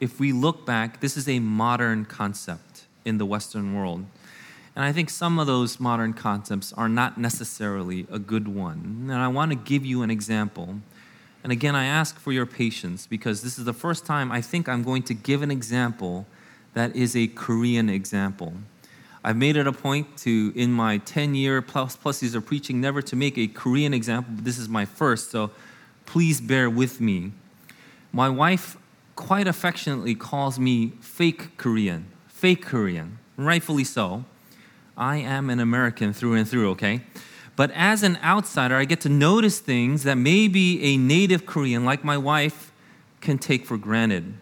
if 0.00 0.20
we 0.20 0.32
look 0.32 0.66
back, 0.66 1.00
this 1.00 1.16
is 1.16 1.28
a 1.28 1.38
modern 1.38 2.04
concept 2.04 2.84
in 3.04 3.18
the 3.18 3.26
Western 3.26 3.74
world. 3.74 4.04
And 4.74 4.84
I 4.84 4.92
think 4.92 5.08
some 5.08 5.38
of 5.38 5.46
those 5.46 5.80
modern 5.80 6.12
concepts 6.12 6.72
are 6.74 6.88
not 6.88 7.18
necessarily 7.18 8.06
a 8.10 8.18
good 8.18 8.48
one. 8.48 9.08
And 9.10 9.14
I 9.14 9.28
want 9.28 9.52
to 9.52 9.56
give 9.56 9.86
you 9.86 10.02
an 10.02 10.10
example 10.10 10.80
and 11.46 11.52
again, 11.52 11.76
I 11.76 11.84
ask 11.84 12.18
for 12.18 12.32
your 12.32 12.44
patience 12.44 13.06
because 13.06 13.42
this 13.42 13.56
is 13.56 13.64
the 13.64 13.72
first 13.72 14.04
time 14.04 14.32
I 14.32 14.40
think 14.40 14.68
I'm 14.68 14.82
going 14.82 15.04
to 15.04 15.14
give 15.14 15.42
an 15.42 15.52
example 15.52 16.26
that 16.74 16.96
is 16.96 17.14
a 17.14 17.28
Korean 17.28 17.88
example. 17.88 18.52
I've 19.22 19.36
made 19.36 19.56
it 19.56 19.64
a 19.64 19.72
point 19.72 20.16
to, 20.18 20.52
in 20.56 20.72
my 20.72 20.98
10 20.98 21.36
year 21.36 21.62
plus, 21.62 21.94
plus 21.94 22.20
years 22.20 22.34
of 22.34 22.44
preaching, 22.44 22.80
never 22.80 23.00
to 23.02 23.14
make 23.14 23.38
a 23.38 23.46
Korean 23.46 23.94
example, 23.94 24.34
this 24.38 24.58
is 24.58 24.68
my 24.68 24.84
first, 24.84 25.30
so 25.30 25.52
please 26.04 26.40
bear 26.40 26.68
with 26.68 27.00
me. 27.00 27.30
My 28.12 28.28
wife 28.28 28.76
quite 29.16 29.48
affectionately 29.48 30.14
calls 30.14 30.58
me 30.58 30.92
fake 31.00 31.56
Korean, 31.56 32.06
fake 32.28 32.64
Korean, 32.64 33.18
rightfully 33.36 33.84
so. 33.84 34.24
I 34.96 35.16
am 35.16 35.50
an 35.50 35.58
American 35.58 36.12
through 36.12 36.34
and 36.34 36.48
through, 36.48 36.70
okay? 36.70 37.02
But 37.56 37.70
as 37.72 38.02
an 38.02 38.18
outsider, 38.22 38.76
I 38.76 38.84
get 38.84 39.00
to 39.00 39.08
notice 39.08 39.58
things 39.58 40.02
that 40.04 40.16
maybe 40.16 40.82
a 40.82 40.96
native 40.98 41.46
Korean 41.46 41.84
like 41.84 42.04
my 42.04 42.18
wife 42.18 42.70
can 43.20 43.38
take 43.38 43.64
for 43.64 43.78
granted. 43.78 44.34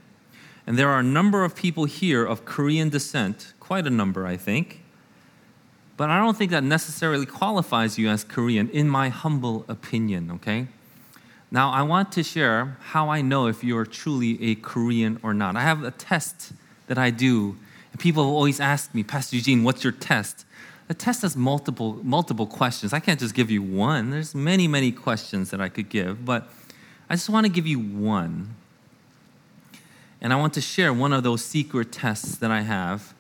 And 0.66 0.76
there 0.78 0.88
are 0.88 0.98
a 0.98 1.04
number 1.04 1.44
of 1.44 1.54
people 1.54 1.84
here 1.84 2.24
of 2.24 2.44
Korean 2.44 2.88
descent, 2.88 3.52
quite 3.60 3.86
a 3.86 3.90
number, 3.90 4.26
I 4.26 4.36
think. 4.36 4.82
But 5.96 6.10
I 6.10 6.18
don't 6.18 6.36
think 6.36 6.50
that 6.50 6.64
necessarily 6.64 7.26
qualifies 7.26 7.98
you 7.98 8.08
as 8.08 8.24
Korean, 8.24 8.68
in 8.70 8.88
my 8.88 9.10
humble 9.10 9.64
opinion, 9.68 10.30
okay? 10.32 10.66
Now, 11.54 11.70
I 11.70 11.82
want 11.82 12.10
to 12.12 12.24
share 12.24 12.76
how 12.80 13.10
I 13.10 13.22
know 13.22 13.46
if 13.46 13.62
you're 13.62 13.86
truly 13.86 14.42
a 14.42 14.56
Korean 14.56 15.20
or 15.22 15.32
not. 15.32 15.54
I 15.54 15.60
have 15.60 15.84
a 15.84 15.92
test 15.92 16.52
that 16.88 16.98
I 16.98 17.10
do, 17.10 17.56
and 17.92 18.00
people 18.00 18.24
always 18.24 18.58
ask 18.58 18.92
me, 18.92 19.04
Pastor 19.04 19.36
Eugene, 19.36 19.62
what's 19.62 19.84
your 19.84 19.92
test? 19.92 20.44
the 20.88 20.94
test 20.94 21.22
has 21.22 21.36
multiple 21.36 22.00
multiple 22.02 22.48
questions. 22.48 22.92
I 22.92 22.98
can't 22.98 23.20
just 23.20 23.36
give 23.36 23.52
you 23.52 23.62
one. 23.62 24.10
There's 24.10 24.34
many, 24.34 24.66
many 24.66 24.90
questions 24.90 25.50
that 25.50 25.60
I 25.60 25.68
could 25.68 25.88
give, 25.88 26.24
but 26.24 26.48
I 27.08 27.14
just 27.14 27.28
want 27.28 27.46
to 27.46 27.52
give 27.52 27.68
you 27.68 27.78
one. 27.78 28.56
And 30.20 30.32
I 30.32 30.36
want 30.36 30.54
to 30.54 30.60
share 30.60 30.92
one 30.92 31.12
of 31.12 31.22
those 31.22 31.44
secret 31.44 31.92
tests 31.92 32.36
that 32.38 32.50
I 32.50 32.62
have 32.62 33.14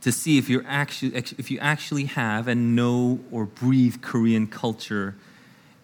to 0.00 0.10
see 0.10 0.38
if 0.38 0.50
you're 0.50 0.64
actually 0.66 1.14
if 1.14 1.52
you 1.52 1.60
actually 1.60 2.06
have 2.06 2.48
and 2.48 2.74
know 2.74 3.20
or 3.30 3.46
breathe 3.46 4.02
Korean 4.02 4.48
culture 4.48 5.14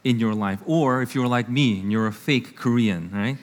in 0.04 0.20
your 0.20 0.34
life 0.34 0.60
or 0.66 1.02
if 1.02 1.14
you're 1.14 1.26
like 1.26 1.48
me 1.48 1.80
and 1.80 1.90
you're 1.90 2.06
a 2.06 2.12
fake 2.12 2.56
Korean, 2.56 3.10
right? 3.12 3.38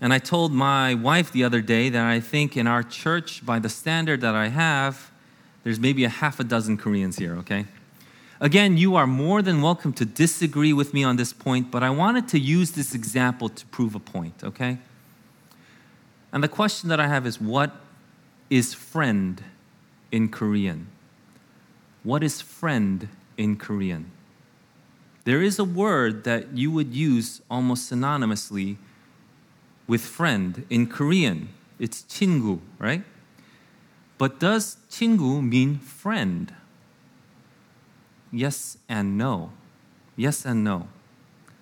And 0.00 0.12
I 0.12 0.18
told 0.18 0.52
my 0.52 0.94
wife 0.94 1.32
the 1.32 1.42
other 1.44 1.62
day 1.62 1.88
that 1.88 2.04
I 2.04 2.20
think 2.20 2.56
in 2.56 2.66
our 2.66 2.82
church 2.82 3.44
by 3.44 3.58
the 3.58 3.68
standard 3.68 4.20
that 4.20 4.34
I 4.34 4.48
have 4.48 5.10
there's 5.64 5.80
maybe 5.80 6.04
a 6.04 6.10
half 6.10 6.38
a 6.38 6.44
dozen 6.44 6.76
Koreans 6.76 7.16
here, 7.16 7.36
okay? 7.36 7.64
Again, 8.38 8.76
you 8.76 8.96
are 8.96 9.06
more 9.06 9.40
than 9.40 9.62
welcome 9.62 9.94
to 9.94 10.04
disagree 10.04 10.74
with 10.74 10.92
me 10.92 11.02
on 11.02 11.16
this 11.16 11.32
point, 11.32 11.70
but 11.70 11.82
I 11.82 11.88
wanted 11.88 12.28
to 12.28 12.38
use 12.38 12.72
this 12.72 12.94
example 12.94 13.48
to 13.48 13.66
prove 13.66 13.94
a 13.94 13.98
point, 13.98 14.44
okay? 14.44 14.76
And 16.32 16.44
the 16.44 16.48
question 16.48 16.90
that 16.90 17.00
I 17.00 17.08
have 17.08 17.26
is 17.26 17.40
what 17.40 17.74
is 18.50 18.74
friend 18.74 19.42
in 20.12 20.28
Korean? 20.28 20.88
What 22.02 22.22
is 22.22 22.42
friend 22.42 23.08
in 23.38 23.56
Korean? 23.56 24.10
There 25.25 25.41
is 25.41 25.59
a 25.59 25.63
word 25.63 26.23
that 26.23 26.57
you 26.57 26.71
would 26.71 26.93
use 26.93 27.41
almost 27.49 27.91
synonymously 27.91 28.77
with 29.87 30.01
friend 30.01 30.65
in 30.69 30.87
Korean. 30.87 31.49
It's 31.77 32.03
친구, 32.03 32.59
right? 32.77 33.03
But 34.17 34.39
does 34.39 34.77
친구 34.89 35.41
mean 35.41 35.79
friend? 35.79 36.53
Yes 38.31 38.77
and 38.87 39.17
no. 39.17 39.51
Yes 40.15 40.45
and 40.45 40.63
no. 40.63 40.87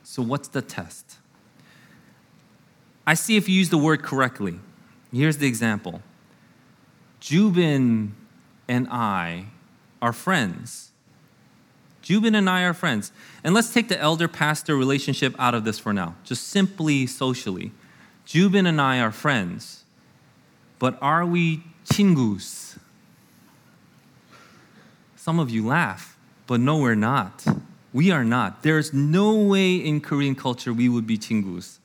So 0.03 0.21
what's 0.21 0.47
the 0.47 0.62
test? 0.62 1.17
I 3.05 3.13
see 3.13 3.38
if 3.38 3.47
you 3.47 3.55
use 3.55 3.69
the 3.69 3.77
word 3.77 4.03
correctly. 4.03 4.60
Here's 5.13 5.38
the 5.38 5.47
example. 5.47 6.01
Jubin 7.19 8.13
and 8.67 8.88
I 8.89 9.45
are 10.01 10.13
friends. 10.13 10.90
Jubin 12.02 12.34
and 12.34 12.50
I 12.50 12.62
are 12.64 12.74
friends. 12.74 13.12
And 13.42 13.54
let's 13.54 13.72
take 13.72 13.88
the 13.88 13.98
elder 13.98 14.28
pastor 14.28 14.76
relationship 14.76 15.34
out 15.38 15.54
of 15.54 15.64
this 15.64 15.78
for 15.78 15.92
now, 15.92 16.16
just 16.24 16.48
simply 16.48 17.06
socially. 17.06 17.72
Jubin 18.26 18.66
and 18.66 18.80
I 18.80 19.00
are 19.00 19.12
friends, 19.12 19.84
but 20.78 20.98
are 21.00 21.24
we 21.24 21.62
chingus? 21.90 22.78
Some 25.16 25.38
of 25.38 25.50
you 25.50 25.66
laugh, 25.66 26.16
but 26.46 26.60
no, 26.60 26.78
we're 26.78 26.94
not. 26.94 27.44
We 27.92 28.10
are 28.10 28.24
not. 28.24 28.62
There's 28.62 28.92
no 28.92 29.34
way 29.34 29.76
in 29.76 30.00
Korean 30.00 30.34
culture 30.34 30.72
we 30.72 30.88
would 30.88 31.06
be 31.06 31.18
chingus. 31.18 31.78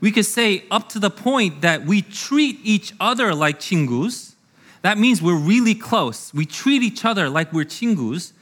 We 0.00 0.10
could 0.10 0.24
say 0.24 0.64
up 0.70 0.88
to 0.90 0.98
the 0.98 1.10
point 1.10 1.60
that 1.60 1.84
we 1.84 2.00
treat 2.00 2.58
each 2.62 2.94
other 2.98 3.34
like 3.34 3.60
chingus. 3.60 4.34
That 4.82 4.96
means 4.96 5.20
we're 5.20 5.36
really 5.36 5.74
close. 5.74 6.32
We 6.32 6.46
treat 6.46 6.82
each 6.82 7.04
other 7.04 7.28
like 7.28 7.52
we're 7.52 7.66
chingus 7.66 8.32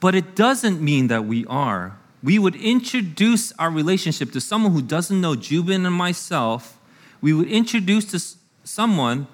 but 0.00 0.14
it 0.14 0.34
doesn't 0.34 0.80
mean 0.80 1.08
that 1.08 1.24
we 1.24 1.46
are. 1.46 1.96
We 2.22 2.38
would 2.38 2.56
introduce 2.56 3.52
our 3.52 3.70
relationship 3.70 4.32
to 4.32 4.40
someone 4.40 4.72
who 4.72 4.82
doesn't 4.82 5.20
know 5.20 5.36
Jubin 5.36 5.86
and 5.86 5.94
myself. 5.94 6.78
We 7.20 7.32
would 7.32 7.48
introduce 7.48 8.04
to 8.06 8.38
someone 8.64 9.26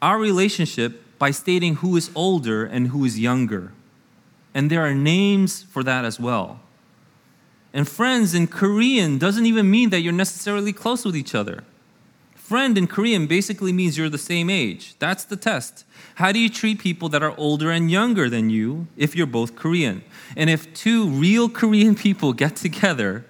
our 0.00 0.18
relationship 0.18 1.18
by 1.18 1.30
stating 1.30 1.76
who 1.76 1.96
is 1.96 2.10
older 2.14 2.64
and 2.64 2.88
who 2.88 3.04
is 3.04 3.18
younger. 3.18 3.72
And 4.54 4.70
there 4.70 4.84
are 4.84 4.94
names 4.94 5.62
for 5.62 5.82
that 5.84 6.04
as 6.04 6.18
well. 6.18 6.60
And 7.72 7.88
friends 7.88 8.34
in 8.34 8.46
Korean 8.46 9.18
doesn't 9.18 9.46
even 9.46 9.70
mean 9.70 9.90
that 9.90 10.00
you're 10.00 10.12
necessarily 10.12 10.72
close 10.72 11.04
with 11.04 11.16
each 11.16 11.34
other. 11.34 11.62
Friend 12.50 12.76
in 12.76 12.88
Korean 12.88 13.28
basically 13.28 13.72
means 13.72 13.96
you're 13.96 14.08
the 14.08 14.18
same 14.18 14.50
age. 14.50 14.96
That's 14.98 15.22
the 15.22 15.36
test. 15.36 15.84
How 16.16 16.32
do 16.32 16.40
you 16.40 16.48
treat 16.48 16.80
people 16.80 17.08
that 17.10 17.22
are 17.22 17.32
older 17.38 17.70
and 17.70 17.88
younger 17.88 18.28
than 18.28 18.50
you 18.50 18.88
if 18.96 19.14
you're 19.14 19.28
both 19.28 19.54
Korean? 19.54 20.02
And 20.36 20.50
if 20.50 20.74
two 20.74 21.06
real 21.06 21.48
Korean 21.60 21.94
people 21.94 22.32
get 22.32 22.56
together, 22.56 23.24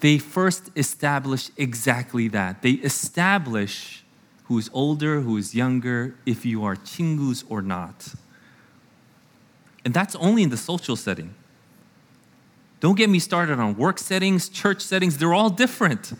they 0.00 0.18
first 0.18 0.70
establish 0.76 1.50
exactly 1.56 2.28
that. 2.28 2.60
They 2.60 2.72
establish 2.72 4.04
who 4.44 4.58
is 4.58 4.68
older, 4.74 5.22
who 5.22 5.38
is 5.38 5.54
younger, 5.54 6.14
if 6.26 6.44
you 6.44 6.64
are 6.64 6.76
chingus 6.76 7.44
or 7.48 7.62
not. 7.62 8.12
And 9.86 9.94
that's 9.94 10.14
only 10.16 10.42
in 10.42 10.50
the 10.50 10.58
social 10.58 10.96
setting. 10.96 11.34
Don't 12.80 12.98
get 12.98 13.08
me 13.08 13.20
started 13.20 13.58
on 13.58 13.74
work 13.78 13.98
settings, 13.98 14.50
church 14.50 14.82
settings, 14.82 15.16
they're 15.16 15.32
all 15.32 15.48
different. 15.48 16.12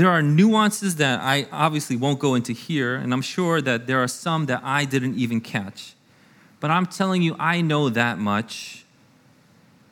There 0.00 0.08
are 0.08 0.22
nuances 0.22 0.96
that 0.96 1.20
I 1.20 1.46
obviously 1.52 1.94
won't 1.94 2.18
go 2.20 2.34
into 2.34 2.54
here, 2.54 2.96
and 2.96 3.12
I'm 3.12 3.20
sure 3.20 3.60
that 3.60 3.86
there 3.86 4.02
are 4.02 4.08
some 4.08 4.46
that 4.46 4.62
I 4.64 4.86
didn't 4.86 5.18
even 5.18 5.42
catch. 5.42 5.92
But 6.58 6.70
I'm 6.70 6.86
telling 6.86 7.20
you, 7.20 7.36
I 7.38 7.60
know 7.60 7.90
that 7.90 8.16
much, 8.16 8.86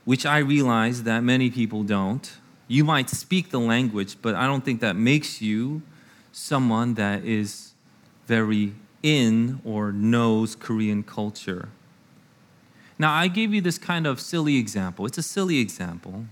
which 0.06 0.24
I 0.24 0.38
realize 0.38 1.02
that 1.02 1.20
many 1.20 1.50
people 1.50 1.82
don't. 1.82 2.26
You 2.68 2.84
might 2.84 3.10
speak 3.10 3.50
the 3.50 3.60
language, 3.60 4.16
but 4.22 4.34
I 4.34 4.46
don't 4.46 4.64
think 4.64 4.80
that 4.80 4.96
makes 4.96 5.42
you 5.42 5.82
someone 6.32 6.94
that 6.94 7.26
is 7.26 7.72
very 8.26 8.72
in 9.02 9.60
or 9.62 9.92
knows 9.92 10.56
Korean 10.56 11.02
culture. 11.02 11.68
Now, 12.98 13.12
I 13.12 13.28
gave 13.28 13.52
you 13.52 13.60
this 13.60 13.76
kind 13.76 14.06
of 14.06 14.22
silly 14.22 14.56
example. 14.56 15.04
It's 15.04 15.18
a 15.18 15.22
silly 15.22 15.58
example. 15.58 16.24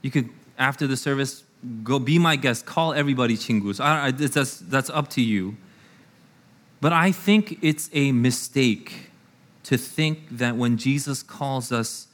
You 0.00 0.12
could, 0.12 0.28
after 0.56 0.86
the 0.86 0.96
service, 0.96 1.42
go 1.82 1.98
be 1.98 2.18
my 2.18 2.36
guest, 2.36 2.66
call 2.66 2.92
everybody 2.92 3.36
chingus. 3.36 3.80
I, 3.80 4.06
I, 4.06 4.10
that's, 4.10 4.58
that's 4.58 4.90
up 4.90 5.08
to 5.10 5.20
you. 5.20 5.56
But 6.80 6.92
I 6.92 7.12
think 7.12 7.58
it's 7.62 7.90
a 7.92 8.12
mistake 8.12 9.10
to 9.64 9.76
think 9.76 10.20
that 10.30 10.56
when 10.56 10.76
Jesus 10.76 11.22
calls 11.22 11.72
us 11.72 12.06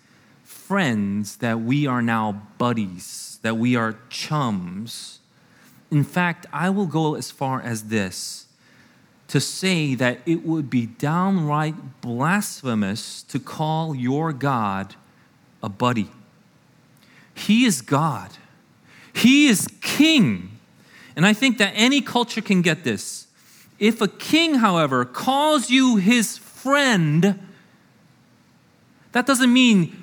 friends, 0.42 1.37
that 1.37 1.61
we 1.61 1.87
are 1.87 2.02
now 2.02 2.42
buddies, 2.59 3.38
that 3.42 3.57
we 3.57 3.76
are 3.76 3.96
chums. 4.09 5.20
In 5.90 6.02
fact, 6.02 6.46
I 6.52 6.70
will 6.70 6.87
go 6.87 7.14
as 7.14 7.30
far 7.30 7.61
as 7.61 7.85
this 7.85 8.46
to 9.28 9.40
say 9.40 9.94
that 9.94 10.18
it 10.26 10.44
would 10.44 10.70
be 10.70 10.87
downright 10.87 12.00
blasphemous 12.00 13.22
to 13.24 13.38
call 13.38 13.94
your 13.94 14.33
God 14.33 14.94
a 15.62 15.68
buddy. 15.68 16.11
He 17.35 17.64
is 17.64 17.80
God, 17.83 18.30
He 19.14 19.46
is 19.46 19.68
king. 19.81 20.59
And 21.16 21.24
I 21.24 21.33
think 21.33 21.59
that 21.59 21.72
any 21.74 22.00
culture 22.00 22.40
can 22.40 22.62
get 22.62 22.85
this. 22.85 23.27
If 23.79 24.00
a 24.00 24.09
king, 24.09 24.57
however, 24.57 25.05
calls 25.05 25.70
you 25.70 25.96
his 25.96 26.38
friend, 26.38 27.38
that 29.12 29.27
doesn't 29.27 29.53
mean 29.53 30.03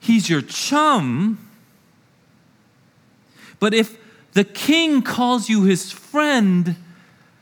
he's 0.00 0.28
your 0.28 0.42
chum. 0.42 1.46
But 3.58 3.74
if 3.74 3.98
the 4.32 4.44
king 4.44 5.02
calls 5.02 5.48
you 5.48 5.64
his 5.64 5.92
friend, 5.92 6.76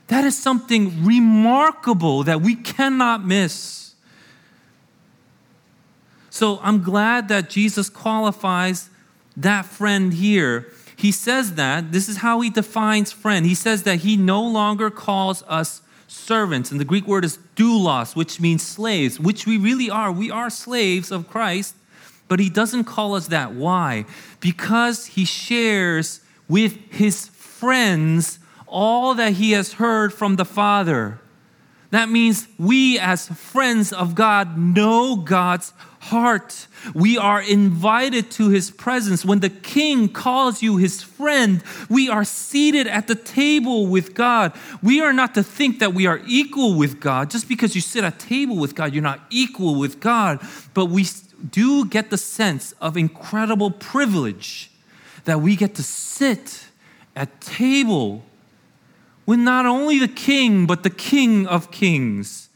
that 0.07 0.25
is 0.25 0.37
something 0.37 1.05
remarkable 1.05 2.23
that 2.23 2.41
we 2.41 2.55
cannot 2.55 3.25
miss. 3.25 3.93
So 6.29 6.59
I'm 6.61 6.81
glad 6.83 7.27
that 7.29 7.49
Jesus 7.49 7.89
qualifies 7.89 8.89
that 9.37 9.65
friend 9.65 10.13
here. 10.13 10.71
He 10.99 11.13
says 11.13 11.55
that, 11.55 11.93
this 11.93 12.09
is 12.09 12.17
how 12.17 12.41
he 12.41 12.49
defines 12.49 13.13
friend. 13.13 13.45
He 13.45 13.55
says 13.55 13.83
that 13.83 13.99
he 13.99 14.17
no 14.17 14.43
longer 14.43 14.89
calls 14.89 15.43
us 15.47 15.81
servants. 16.09 16.71
And 16.71 16.79
the 16.79 16.83
Greek 16.83 17.07
word 17.07 17.23
is 17.23 17.39
doulos, 17.55 18.17
which 18.17 18.41
means 18.41 18.63
slaves, 18.63 19.17
which 19.17 19.47
we 19.47 19.57
really 19.57 19.89
are. 19.89 20.11
We 20.11 20.29
are 20.29 20.49
slaves 20.49 21.09
of 21.09 21.29
Christ, 21.29 21.75
but 22.27 22.41
he 22.41 22.49
doesn't 22.49 22.83
call 22.83 23.15
us 23.15 23.27
that. 23.27 23.53
Why? 23.53 24.03
Because 24.41 25.05
he 25.05 25.23
shares 25.23 26.19
with 26.49 26.75
his 26.91 27.27
friends 27.27 28.39
all 28.67 29.15
that 29.15 29.33
he 29.33 29.53
has 29.53 29.73
heard 29.73 30.13
from 30.13 30.35
the 30.35 30.43
Father. 30.43 31.17
That 31.91 32.09
means 32.09 32.45
we, 32.57 32.99
as 32.99 33.29
friends 33.29 33.93
of 33.93 34.15
God, 34.15 34.57
know 34.57 35.15
God's 35.15 35.71
heart. 35.99 36.67
We 36.93 37.17
are 37.17 37.41
invited 37.41 38.31
to 38.31 38.49
his 38.49 38.71
presence. 38.71 39.23
When 39.25 39.39
the 39.39 39.49
king 39.49 40.09
calls 40.09 40.61
you 40.61 40.77
his 40.77 41.03
friend, 41.03 41.63
we 41.89 42.09
are 42.09 42.23
seated 42.23 42.87
at 42.87 43.07
the 43.07 43.15
table 43.15 43.87
with 43.87 44.13
God. 44.13 44.53
We 44.81 45.01
are 45.01 45.13
not 45.13 45.35
to 45.35 45.43
think 45.43 45.79
that 45.79 45.93
we 45.93 46.07
are 46.07 46.21
equal 46.25 46.75
with 46.75 46.99
God. 46.99 47.29
Just 47.29 47.47
because 47.47 47.75
you 47.75 47.81
sit 47.81 48.03
at 48.03 48.19
table 48.19 48.57
with 48.57 48.75
God, 48.75 48.93
you're 48.93 49.03
not 49.03 49.21
equal 49.29 49.75
with 49.75 49.99
God. 49.99 50.39
But 50.73 50.85
we 50.85 51.05
do 51.51 51.85
get 51.85 52.09
the 52.09 52.17
sense 52.17 52.73
of 52.81 52.97
incredible 52.97 53.71
privilege 53.71 54.71
that 55.25 55.41
we 55.41 55.55
get 55.55 55.75
to 55.75 55.83
sit 55.83 56.65
at 57.15 57.41
table 57.41 58.23
with 59.25 59.39
not 59.39 59.65
only 59.65 59.99
the 59.99 60.07
king, 60.07 60.65
but 60.65 60.83
the 60.83 60.89
king 60.89 61.45
of 61.45 61.71
kings. 61.71 62.48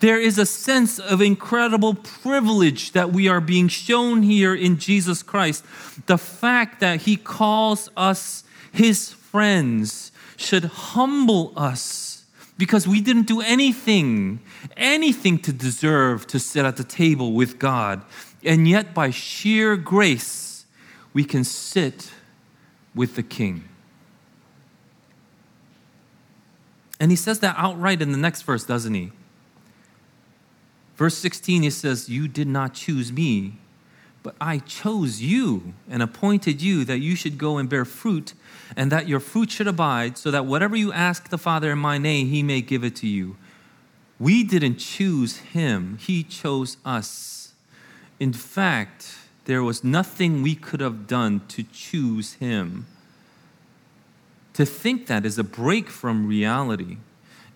There 0.00 0.20
is 0.20 0.38
a 0.38 0.46
sense 0.46 0.98
of 0.98 1.20
incredible 1.22 1.94
privilege 1.94 2.92
that 2.92 3.12
we 3.12 3.28
are 3.28 3.40
being 3.40 3.68
shown 3.68 4.22
here 4.22 4.54
in 4.54 4.78
Jesus 4.78 5.22
Christ. 5.22 5.64
The 6.06 6.18
fact 6.18 6.80
that 6.80 7.02
he 7.02 7.16
calls 7.16 7.88
us 7.96 8.44
his 8.72 9.12
friends 9.12 10.12
should 10.36 10.64
humble 10.64 11.52
us 11.56 12.24
because 12.58 12.86
we 12.86 13.00
didn't 13.00 13.26
do 13.26 13.40
anything, 13.40 14.40
anything 14.76 15.38
to 15.40 15.52
deserve 15.52 16.26
to 16.28 16.38
sit 16.38 16.64
at 16.64 16.76
the 16.76 16.84
table 16.84 17.32
with 17.32 17.58
God. 17.58 18.02
And 18.44 18.68
yet, 18.68 18.94
by 18.94 19.10
sheer 19.10 19.76
grace, 19.76 20.66
we 21.12 21.24
can 21.24 21.44
sit 21.44 22.12
with 22.94 23.16
the 23.16 23.22
king. 23.22 23.68
And 27.00 27.10
he 27.10 27.16
says 27.16 27.40
that 27.40 27.56
outright 27.58 28.02
in 28.02 28.12
the 28.12 28.18
next 28.18 28.42
verse, 28.42 28.64
doesn't 28.64 28.94
he? 28.94 29.12
Verse 30.96 31.16
16, 31.18 31.62
he 31.62 31.70
says, 31.70 32.08
You 32.08 32.28
did 32.28 32.46
not 32.46 32.74
choose 32.74 33.12
me, 33.12 33.54
but 34.22 34.36
I 34.40 34.58
chose 34.58 35.20
you 35.20 35.74
and 35.90 36.02
appointed 36.02 36.62
you 36.62 36.84
that 36.84 36.98
you 36.98 37.16
should 37.16 37.36
go 37.36 37.58
and 37.58 37.68
bear 37.68 37.84
fruit, 37.84 38.34
and 38.76 38.92
that 38.92 39.08
your 39.08 39.20
fruit 39.20 39.50
should 39.50 39.66
abide, 39.66 40.16
so 40.16 40.30
that 40.30 40.46
whatever 40.46 40.76
you 40.76 40.92
ask 40.92 41.28
the 41.28 41.38
Father 41.38 41.72
in 41.72 41.78
my 41.78 41.98
name, 41.98 42.28
he 42.28 42.42
may 42.42 42.60
give 42.60 42.84
it 42.84 42.96
to 42.96 43.06
you. 43.06 43.36
We 44.18 44.44
didn't 44.44 44.76
choose 44.76 45.38
him, 45.38 45.98
he 46.00 46.22
chose 46.22 46.76
us. 46.84 47.52
In 48.20 48.32
fact, 48.32 49.16
there 49.44 49.62
was 49.62 49.84
nothing 49.84 50.42
we 50.42 50.54
could 50.54 50.80
have 50.80 51.06
done 51.06 51.42
to 51.48 51.64
choose 51.64 52.34
him. 52.34 52.86
To 54.54 54.64
think 54.64 55.08
that 55.08 55.26
is 55.26 55.38
a 55.38 55.44
break 55.44 55.90
from 55.90 56.28
reality. 56.28 56.98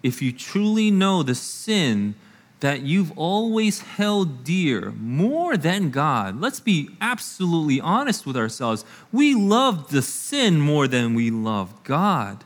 If 0.03 0.21
you 0.21 0.33
truly 0.33 0.91
know 0.91 1.23
the 1.23 1.35
sin 1.35 2.17
that 2.61 2.83
you've 2.83 3.17
always 3.17 3.81
held 3.81 4.43
dear 4.43 4.93
more 4.99 5.57
than 5.57 5.91
God, 5.91 6.41
let's 6.41 6.61
be 6.61 6.91
absolutely 7.01 7.81
honest 7.81 8.27
with 8.27 8.37
ourselves. 8.37 8.85
We 9.13 9.35
love 9.35 9.91
the 9.91 10.03
sin 10.03 10.61
more 10.61 10.89
than 10.89 11.15
we 11.15 11.31
love 11.31 11.85
God. 11.85 12.45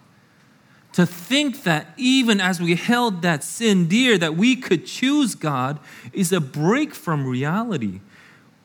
To 0.94 1.07
think 1.07 1.62
that 1.62 1.87
even 1.96 2.40
as 2.40 2.61
we 2.61 2.75
held 2.75 3.22
that 3.22 3.42
sin 3.42 3.88
dear, 3.88 4.18
that 4.18 4.37
we 4.37 4.57
could 4.57 4.85
choose 4.85 5.35
God 5.35 5.79
is 6.12 6.33
a 6.33 6.40
break 6.40 6.94
from 6.94 7.27
reality. 7.27 8.01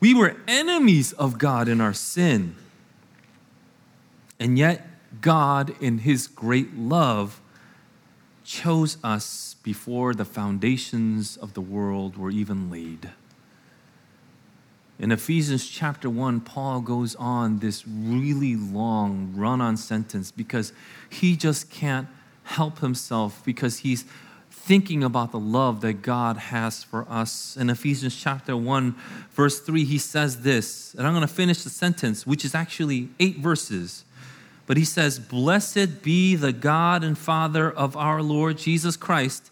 We 0.01 0.13
were 0.13 0.35
enemies 0.47 1.13
of 1.13 1.37
God 1.37 1.69
in 1.69 1.79
our 1.79 1.93
sin. 1.93 2.55
And 4.39 4.57
yet, 4.57 4.85
God, 5.21 5.73
in 5.81 5.99
His 5.99 6.27
great 6.27 6.75
love, 6.75 7.41
chose 8.43 8.97
us 9.03 9.55
before 9.67 10.13
the 10.13 10.23
foundations 10.23 11.35
of 11.35 11.53
the 11.53 11.59
world 11.59 12.15
were 12.15 12.31
even 12.31 12.71
laid. 12.71 13.09
In 14.97 15.11
Ephesians 15.11 15.67
chapter 15.67 16.09
1, 16.09 16.39
Paul 16.39 16.79
goes 16.79 17.15
on 17.15 17.59
this 17.59 17.85
really 17.85 18.55
long 18.55 19.33
run 19.35 19.59
on 19.59 19.75
sentence 19.75 20.31
because 20.31 20.71
he 21.09 21.35
just 21.35 21.69
can't 21.69 22.07
help 22.45 22.79
himself 22.79 23.41
because 23.43 23.79
he's 23.79 24.05
thinking 24.49 25.03
about 25.03 25.33
the 25.33 25.39
love 25.39 25.81
that 25.81 26.01
God 26.01 26.37
has 26.37 26.85
for 26.85 27.05
us. 27.09 27.57
In 27.57 27.69
Ephesians 27.69 28.15
chapter 28.15 28.55
1, 28.55 28.95
verse 29.31 29.59
3, 29.59 29.83
he 29.83 29.97
says 29.97 30.43
this, 30.43 30.93
and 30.93 31.05
I'm 31.05 31.11
going 31.11 31.27
to 31.27 31.33
finish 31.41 31.63
the 31.63 31.69
sentence, 31.69 32.25
which 32.25 32.45
is 32.45 32.55
actually 32.55 33.09
eight 33.19 33.39
verses. 33.39 34.05
But 34.65 34.77
he 34.77 34.85
says, 34.85 35.19
Blessed 35.19 36.03
be 36.03 36.35
the 36.35 36.53
God 36.53 37.03
and 37.03 37.17
Father 37.17 37.69
of 37.69 37.97
our 37.97 38.21
Lord 38.21 38.57
Jesus 38.57 38.95
Christ, 38.95 39.51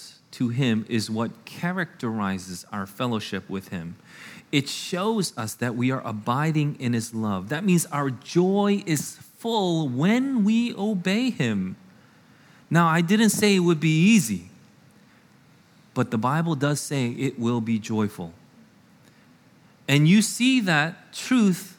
to 0.31 0.49
Him 0.49 0.85
is 0.89 1.09
what 1.09 1.45
characterizes 1.45 2.65
our 2.71 2.85
fellowship 2.85 3.49
with 3.49 3.69
Him. 3.69 3.95
It 4.51 4.67
shows 4.67 5.37
us 5.37 5.53
that 5.55 5.75
we 5.75 5.91
are 5.91 6.01
abiding 6.05 6.77
in 6.79 6.93
His 6.93 7.13
love. 7.13 7.49
That 7.49 7.63
means 7.63 7.85
our 7.87 8.09
joy 8.09 8.83
is 8.85 9.17
full 9.37 9.87
when 9.87 10.43
we 10.43 10.73
obey 10.75 11.29
Him. 11.29 11.75
Now, 12.69 12.87
I 12.87 13.01
didn't 13.01 13.31
say 13.31 13.55
it 13.55 13.59
would 13.59 13.79
be 13.79 13.89
easy, 13.89 14.49
but 15.93 16.11
the 16.11 16.17
Bible 16.17 16.55
does 16.55 16.79
say 16.79 17.09
it 17.09 17.37
will 17.37 17.61
be 17.61 17.79
joyful. 17.79 18.33
And 19.87 20.07
you 20.07 20.21
see 20.21 20.61
that 20.61 21.11
truth 21.11 21.77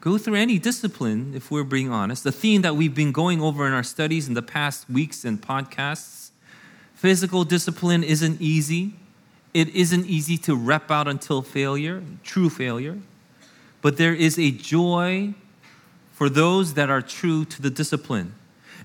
go 0.00 0.18
through 0.18 0.34
any 0.34 0.58
discipline, 0.58 1.32
if 1.34 1.50
we're 1.50 1.64
being 1.64 1.90
honest. 1.90 2.24
The 2.24 2.32
theme 2.32 2.60
that 2.60 2.76
we've 2.76 2.94
been 2.94 3.10
going 3.10 3.40
over 3.40 3.66
in 3.66 3.72
our 3.72 3.82
studies 3.82 4.28
in 4.28 4.34
the 4.34 4.42
past 4.42 4.88
weeks 4.90 5.24
and 5.24 5.40
podcasts 5.40 6.23
Physical 6.94 7.44
discipline 7.44 8.02
isn't 8.02 8.40
easy. 8.40 8.94
It 9.52 9.68
isn't 9.68 10.06
easy 10.06 10.36
to 10.38 10.56
rep 10.56 10.90
out 10.90 11.06
until 11.06 11.42
failure, 11.42 12.02
true 12.22 12.50
failure. 12.50 12.98
But 13.82 13.98
there 13.98 14.14
is 14.14 14.38
a 14.38 14.50
joy 14.50 15.34
for 16.12 16.28
those 16.28 16.74
that 16.74 16.90
are 16.90 17.02
true 17.02 17.44
to 17.44 17.60
the 17.60 17.70
discipline. 17.70 18.34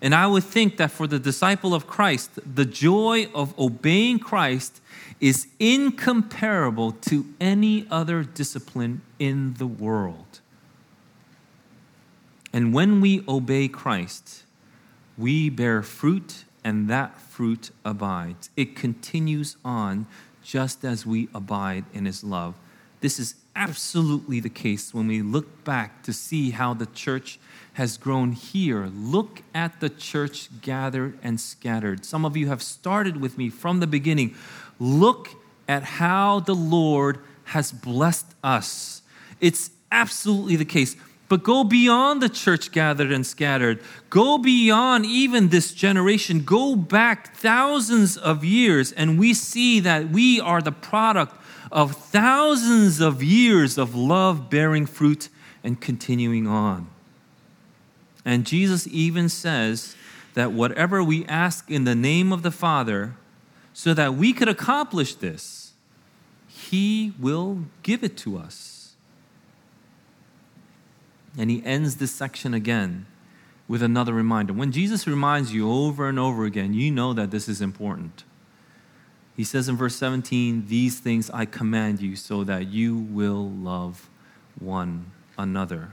And 0.01 0.15
I 0.15 0.27
would 0.27 0.43
think 0.43 0.77
that 0.77 0.91
for 0.91 1.07
the 1.07 1.19
disciple 1.19 1.73
of 1.73 1.87
Christ, 1.87 2.31
the 2.55 2.65
joy 2.65 3.27
of 3.33 3.57
obeying 3.59 4.19
Christ 4.19 4.81
is 5.19 5.47
incomparable 5.59 6.93
to 6.93 7.25
any 7.39 7.85
other 7.91 8.23
discipline 8.23 9.01
in 9.19 9.55
the 9.55 9.67
world. 9.67 10.39
And 12.53 12.73
when 12.73 13.01
we 13.01 13.23
obey 13.27 13.67
Christ, 13.67 14.43
we 15.17 15.49
bear 15.49 15.83
fruit 15.83 16.45
and 16.69 16.87
that 16.87 17.17
fruit 17.17 17.71
abides. 17.83 18.51
It 18.55 18.75
continues 18.75 19.57
on 19.65 20.05
just 20.43 20.85
as 20.85 21.03
we 21.03 21.27
abide 21.33 21.83
in 21.95 22.05
His 22.05 22.23
love. 22.23 22.53
This 23.01 23.17
is 23.17 23.33
absolutely 23.55 24.39
the 24.39 24.51
case 24.51 24.93
when 24.93 25.07
we 25.07 25.23
look 25.23 25.63
back 25.63 26.03
to 26.03 26.13
see 26.13 26.51
how 26.51 26.75
the 26.75 26.85
church 26.85 27.39
has 27.73 27.97
grown 27.97 28.33
here. 28.33 28.85
Look 28.85 29.41
at 29.51 29.79
the 29.79 29.89
church 29.89 30.49
gathered 30.61 31.17
and 31.23 31.41
scattered. 31.41 32.05
Some 32.05 32.23
of 32.23 32.37
you 32.37 32.49
have 32.49 32.61
started 32.61 33.19
with 33.19 33.35
me 33.35 33.49
from 33.49 33.79
the 33.79 33.87
beginning. 33.87 34.35
Look 34.77 35.29
at 35.67 35.81
how 35.81 36.41
the 36.41 36.53
Lord 36.53 37.17
has 37.45 37.71
blessed 37.71 38.27
us. 38.43 39.01
It's 39.41 39.71
absolutely 39.91 40.55
the 40.55 40.65
case. 40.65 40.95
But 41.29 41.43
go 41.43 41.63
beyond 41.63 42.21
the 42.21 42.27
church 42.27 42.71
gathered 42.71 43.11
and 43.11 43.25
scattered. 43.25 43.81
Go 44.09 44.39
beyond 44.39 45.05
even 45.05 45.49
this 45.49 45.71
generation. 45.71 46.43
Go 46.43 46.75
back 46.75 47.35
thousands 47.35 48.17
of 48.17 48.43
years, 48.43 48.91
and 48.91 49.19
we 49.19 49.35
see 49.35 49.79
that 49.79 50.09
we 50.09 50.41
are 50.41 50.61
the 50.61 50.71
product 50.71 51.35
of 51.71 51.95
thousands 51.95 52.99
of 52.99 53.21
years 53.21 53.77
of 53.77 53.93
love 53.93 54.49
bearing 54.49 54.87
fruit 54.87 55.29
and 55.63 55.79
continuing 55.79 56.47
on. 56.47 56.89
And 58.25 58.45
Jesus 58.45 58.87
even 58.87 59.29
says 59.29 59.95
that 60.33 60.51
whatever 60.51 61.03
we 61.03 61.25
ask 61.25 61.69
in 61.69 61.83
the 61.83 61.95
name 61.95 62.33
of 62.33 62.41
the 62.41 62.51
Father, 62.51 63.13
so 63.71 63.93
that 63.93 64.15
we 64.15 64.33
could 64.33 64.49
accomplish 64.49 65.13
this, 65.13 65.73
He 66.47 67.13
will 67.19 67.65
give 67.83 68.03
it 68.03 68.17
to 68.17 68.37
us. 68.37 68.78
And 71.37 71.49
he 71.49 71.63
ends 71.65 71.97
this 71.97 72.11
section 72.11 72.53
again 72.53 73.05
with 73.67 73.83
another 73.83 74.13
reminder. 74.13 74.51
When 74.51 74.71
Jesus 74.71 75.05
reminds 75.05 75.53
you 75.53 75.71
over 75.71 76.09
and 76.09 76.17
over 76.17 76.45
again, 76.45 76.73
you 76.73 76.91
know 76.91 77.13
that 77.13 77.31
this 77.31 77.47
is 77.47 77.61
important. 77.61 78.23
He 79.37 79.43
says 79.43 79.69
in 79.69 79.77
verse 79.77 79.95
17, 79.95 80.65
These 80.67 80.99
things 80.99 81.29
I 81.29 81.45
command 81.45 82.01
you 82.01 82.15
so 82.15 82.43
that 82.43 82.67
you 82.67 82.97
will 82.97 83.49
love 83.49 84.09
one 84.59 85.11
another. 85.37 85.91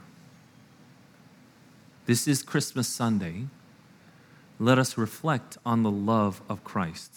This 2.06 2.26
is 2.26 2.42
Christmas 2.42 2.88
Sunday. 2.88 3.46
Let 4.58 4.78
us 4.78 4.96
reflect 4.96 5.58
on 5.66 5.82
the 5.82 5.90
love 5.90 6.40
of 6.48 6.64
Christ. 6.64 7.12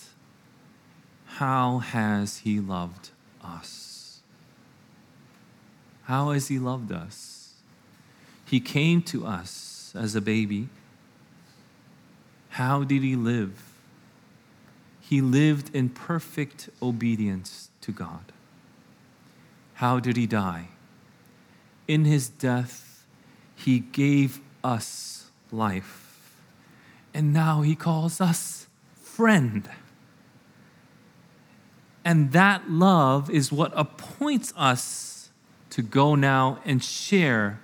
How 1.26 1.78
has 1.80 2.40
He 2.40 2.60
loved 2.60 3.12
us? 3.42 4.20
How 6.04 6.32
has 6.32 6.50
He 6.50 6.60
loved 6.60 6.92
us? 6.92 7.39
He 8.50 8.60
came 8.60 9.04
to 9.04 9.28
us 9.28 9.94
as 9.96 10.16
a 10.16 10.22
baby. 10.22 10.70
How 12.50 12.84
did 12.84 13.04
he 13.04 13.16
live? 13.16 13.62
He 15.00 15.22
lived 15.22 15.76
in 15.76 15.90
perfect 15.90 16.68
obedience 16.82 17.70
to 17.82 17.92
God. 17.92 18.32
How 19.76 20.00
did 20.00 20.18
he 20.18 20.26
die? 20.26 20.70
In 21.88 22.06
his 22.06 22.28
death, 22.28 23.06
he 23.56 23.82
gave 23.82 24.42
us 24.64 25.30
life. 25.52 26.42
And 27.14 27.32
now 27.32 27.62
he 27.62 27.76
calls 27.76 28.20
us 28.20 28.66
friend. 28.96 29.70
And 32.04 32.32
that 32.32 32.68
love 32.68 33.30
is 33.30 33.52
what 33.52 33.72
appoints 33.76 34.54
us 34.58 35.30
to 35.70 35.84
go 35.84 36.16
now 36.16 36.58
and 36.66 36.84
share 36.84 37.60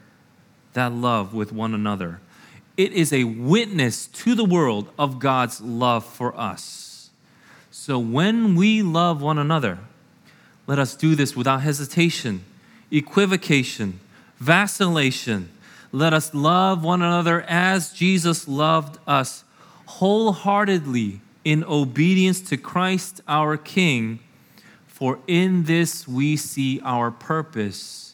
that 0.76 0.94
love 0.94 1.34
with 1.34 1.52
one 1.52 1.74
another. 1.74 2.22
It 2.78 2.92
is 2.92 3.12
a 3.12 3.24
witness 3.24 4.08
to 4.08 4.36
the 4.36 4.46
world 4.46 4.92
of 5.00 5.20
God's 5.20 5.60
love 5.62 6.06
for 6.06 6.38
us. 6.38 7.10
So 7.72 7.98
when 7.98 8.56
we 8.56 8.82
love 8.82 9.22
one 9.22 9.38
another, 9.38 9.80
let 10.68 10.80
us 10.80 10.96
do 10.96 11.16
this 11.16 11.36
without 11.36 11.62
hesitation, 11.62 12.44
equivocation, 12.92 14.00
vacillation. 14.38 15.50
Let 15.92 16.14
us 16.14 16.34
love 16.34 16.84
one 16.84 17.02
another 17.02 17.42
as 17.48 17.94
Jesus 17.94 18.48
loved 18.48 19.00
us, 19.08 19.44
wholeheartedly 19.86 21.22
in 21.44 21.64
obedience 21.64 22.42
to 22.42 22.58
Christ 22.58 23.22
our 23.28 23.56
King. 23.56 24.20
For 24.88 25.20
in 25.28 25.64
this 25.64 26.08
we 26.08 26.36
see 26.36 26.82
our 26.84 27.12
purpose 27.12 28.05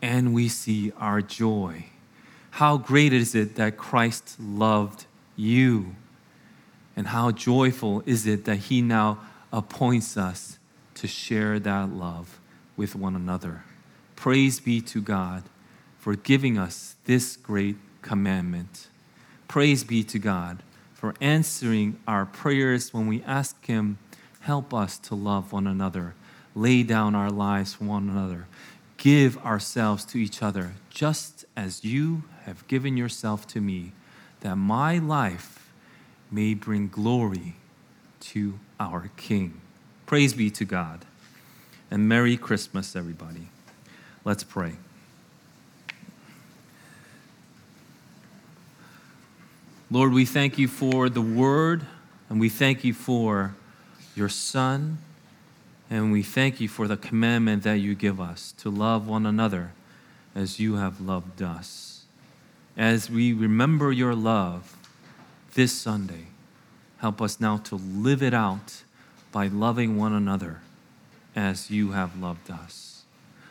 and 0.00 0.32
we 0.32 0.48
see 0.48 0.92
our 0.98 1.20
joy. 1.20 1.86
How 2.50 2.76
great 2.76 3.12
is 3.12 3.34
it 3.34 3.56
that 3.56 3.76
Christ 3.76 4.36
loved 4.40 5.06
you? 5.36 5.94
And 6.96 7.08
how 7.08 7.30
joyful 7.30 8.02
is 8.06 8.26
it 8.26 8.44
that 8.46 8.56
He 8.56 8.82
now 8.82 9.18
appoints 9.52 10.16
us 10.16 10.58
to 10.94 11.06
share 11.06 11.58
that 11.60 11.90
love 11.90 12.40
with 12.76 12.96
one 12.96 13.14
another? 13.14 13.64
Praise 14.16 14.58
be 14.58 14.80
to 14.80 15.00
God 15.00 15.44
for 15.98 16.16
giving 16.16 16.58
us 16.58 16.96
this 17.04 17.36
great 17.36 17.76
commandment. 18.02 18.88
Praise 19.46 19.84
be 19.84 20.02
to 20.04 20.18
God 20.18 20.62
for 20.94 21.14
answering 21.20 21.98
our 22.08 22.26
prayers 22.26 22.92
when 22.92 23.06
we 23.06 23.22
ask 23.22 23.64
Him, 23.66 23.98
help 24.40 24.74
us 24.74 24.98
to 24.98 25.14
love 25.14 25.52
one 25.52 25.68
another, 25.68 26.14
lay 26.56 26.82
down 26.82 27.14
our 27.14 27.30
lives 27.30 27.74
for 27.74 27.84
one 27.84 28.08
another 28.08 28.48
give 28.98 29.38
ourselves 29.38 30.04
to 30.04 30.18
each 30.18 30.42
other, 30.42 30.72
just 30.90 31.46
as 31.56 31.84
you 31.84 32.24
have 32.44 32.66
given 32.66 32.96
yourself 32.96 33.46
to 33.46 33.60
me, 33.60 33.92
that 34.40 34.56
my 34.56 34.98
life 34.98 35.70
may 36.30 36.52
bring 36.52 36.88
glory 36.88 37.54
to 38.20 38.58
our 38.78 39.10
King. 39.16 39.60
Praise 40.04 40.34
be 40.34 40.50
to 40.50 40.64
God. 40.64 41.04
And 41.90 42.08
Merry 42.08 42.36
Christmas, 42.36 42.94
everybody. 42.94 43.48
Let's 44.24 44.44
pray. 44.44 44.74
Lord, 49.90 50.12
we 50.12 50.26
thank 50.26 50.58
you 50.58 50.68
for 50.68 51.08
the 51.08 51.22
word, 51.22 51.86
and 52.28 52.38
we 52.38 52.50
thank 52.50 52.84
you 52.84 52.92
for 52.92 53.54
your 54.14 54.28
son 54.28 54.98
and 55.90 56.12
we 56.12 56.22
thank 56.22 56.60
you 56.60 56.68
for 56.68 56.86
the 56.86 56.96
commandment 56.96 57.62
that 57.62 57.78
you 57.78 57.94
give 57.94 58.20
us 58.20 58.52
to 58.58 58.70
love 58.70 59.06
one 59.06 59.24
another 59.24 59.72
as 60.34 60.60
you 60.60 60.76
have 60.76 61.00
loved 61.00 61.42
us. 61.42 62.04
As 62.76 63.10
we 63.10 63.32
remember 63.32 63.90
your 63.90 64.14
love 64.14 64.76
this 65.54 65.72
Sunday, 65.72 66.26
help 66.98 67.22
us 67.22 67.40
now 67.40 67.56
to 67.56 67.76
live 67.76 68.22
it 68.22 68.34
out 68.34 68.82
by 69.32 69.46
loving 69.46 69.96
one 69.96 70.12
another 70.12 70.60
as 71.34 71.70
you 71.70 71.92
have 71.92 72.20
loved 72.20 72.50
us. 72.50 73.02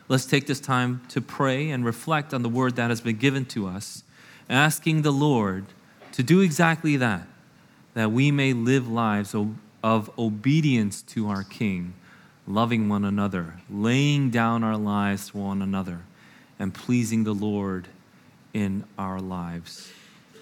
Let's 0.08 0.24
take 0.24 0.46
this 0.46 0.60
time 0.60 1.02
to 1.08 1.20
pray 1.20 1.70
and 1.70 1.84
reflect 1.84 2.32
on 2.32 2.42
the 2.42 2.48
word 2.48 2.76
that 2.76 2.88
has 2.88 3.00
been 3.00 3.18
given 3.18 3.44
to 3.46 3.66
us, 3.66 4.02
asking 4.48 5.02
the 5.02 5.12
Lord 5.12 5.66
to 6.12 6.22
do 6.22 6.40
exactly 6.40 6.96
that, 6.96 7.26
that 7.94 8.10
we 8.10 8.30
may 8.30 8.52
live 8.52 8.88
lives 8.88 9.34
of 9.82 10.10
obedience 10.18 11.02
to 11.02 11.28
our 11.28 11.44
King, 11.44 11.92
loving 12.48 12.88
one 12.88 13.04
another, 13.04 13.60
laying 13.70 14.30
down 14.30 14.64
our 14.64 14.76
lives 14.76 15.28
for 15.28 15.38
one 15.38 15.60
another, 15.60 16.00
and 16.58 16.72
pleasing 16.72 17.24
the 17.24 17.34
Lord 17.34 17.86
in 18.54 18.82
our 18.98 19.20
lives 19.20 19.92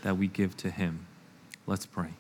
that 0.03 0.17
we 0.17 0.29
give 0.29 0.57
to 0.59 0.71
Him. 0.71 1.07
Let's 1.67 1.85
pray. 1.85 2.11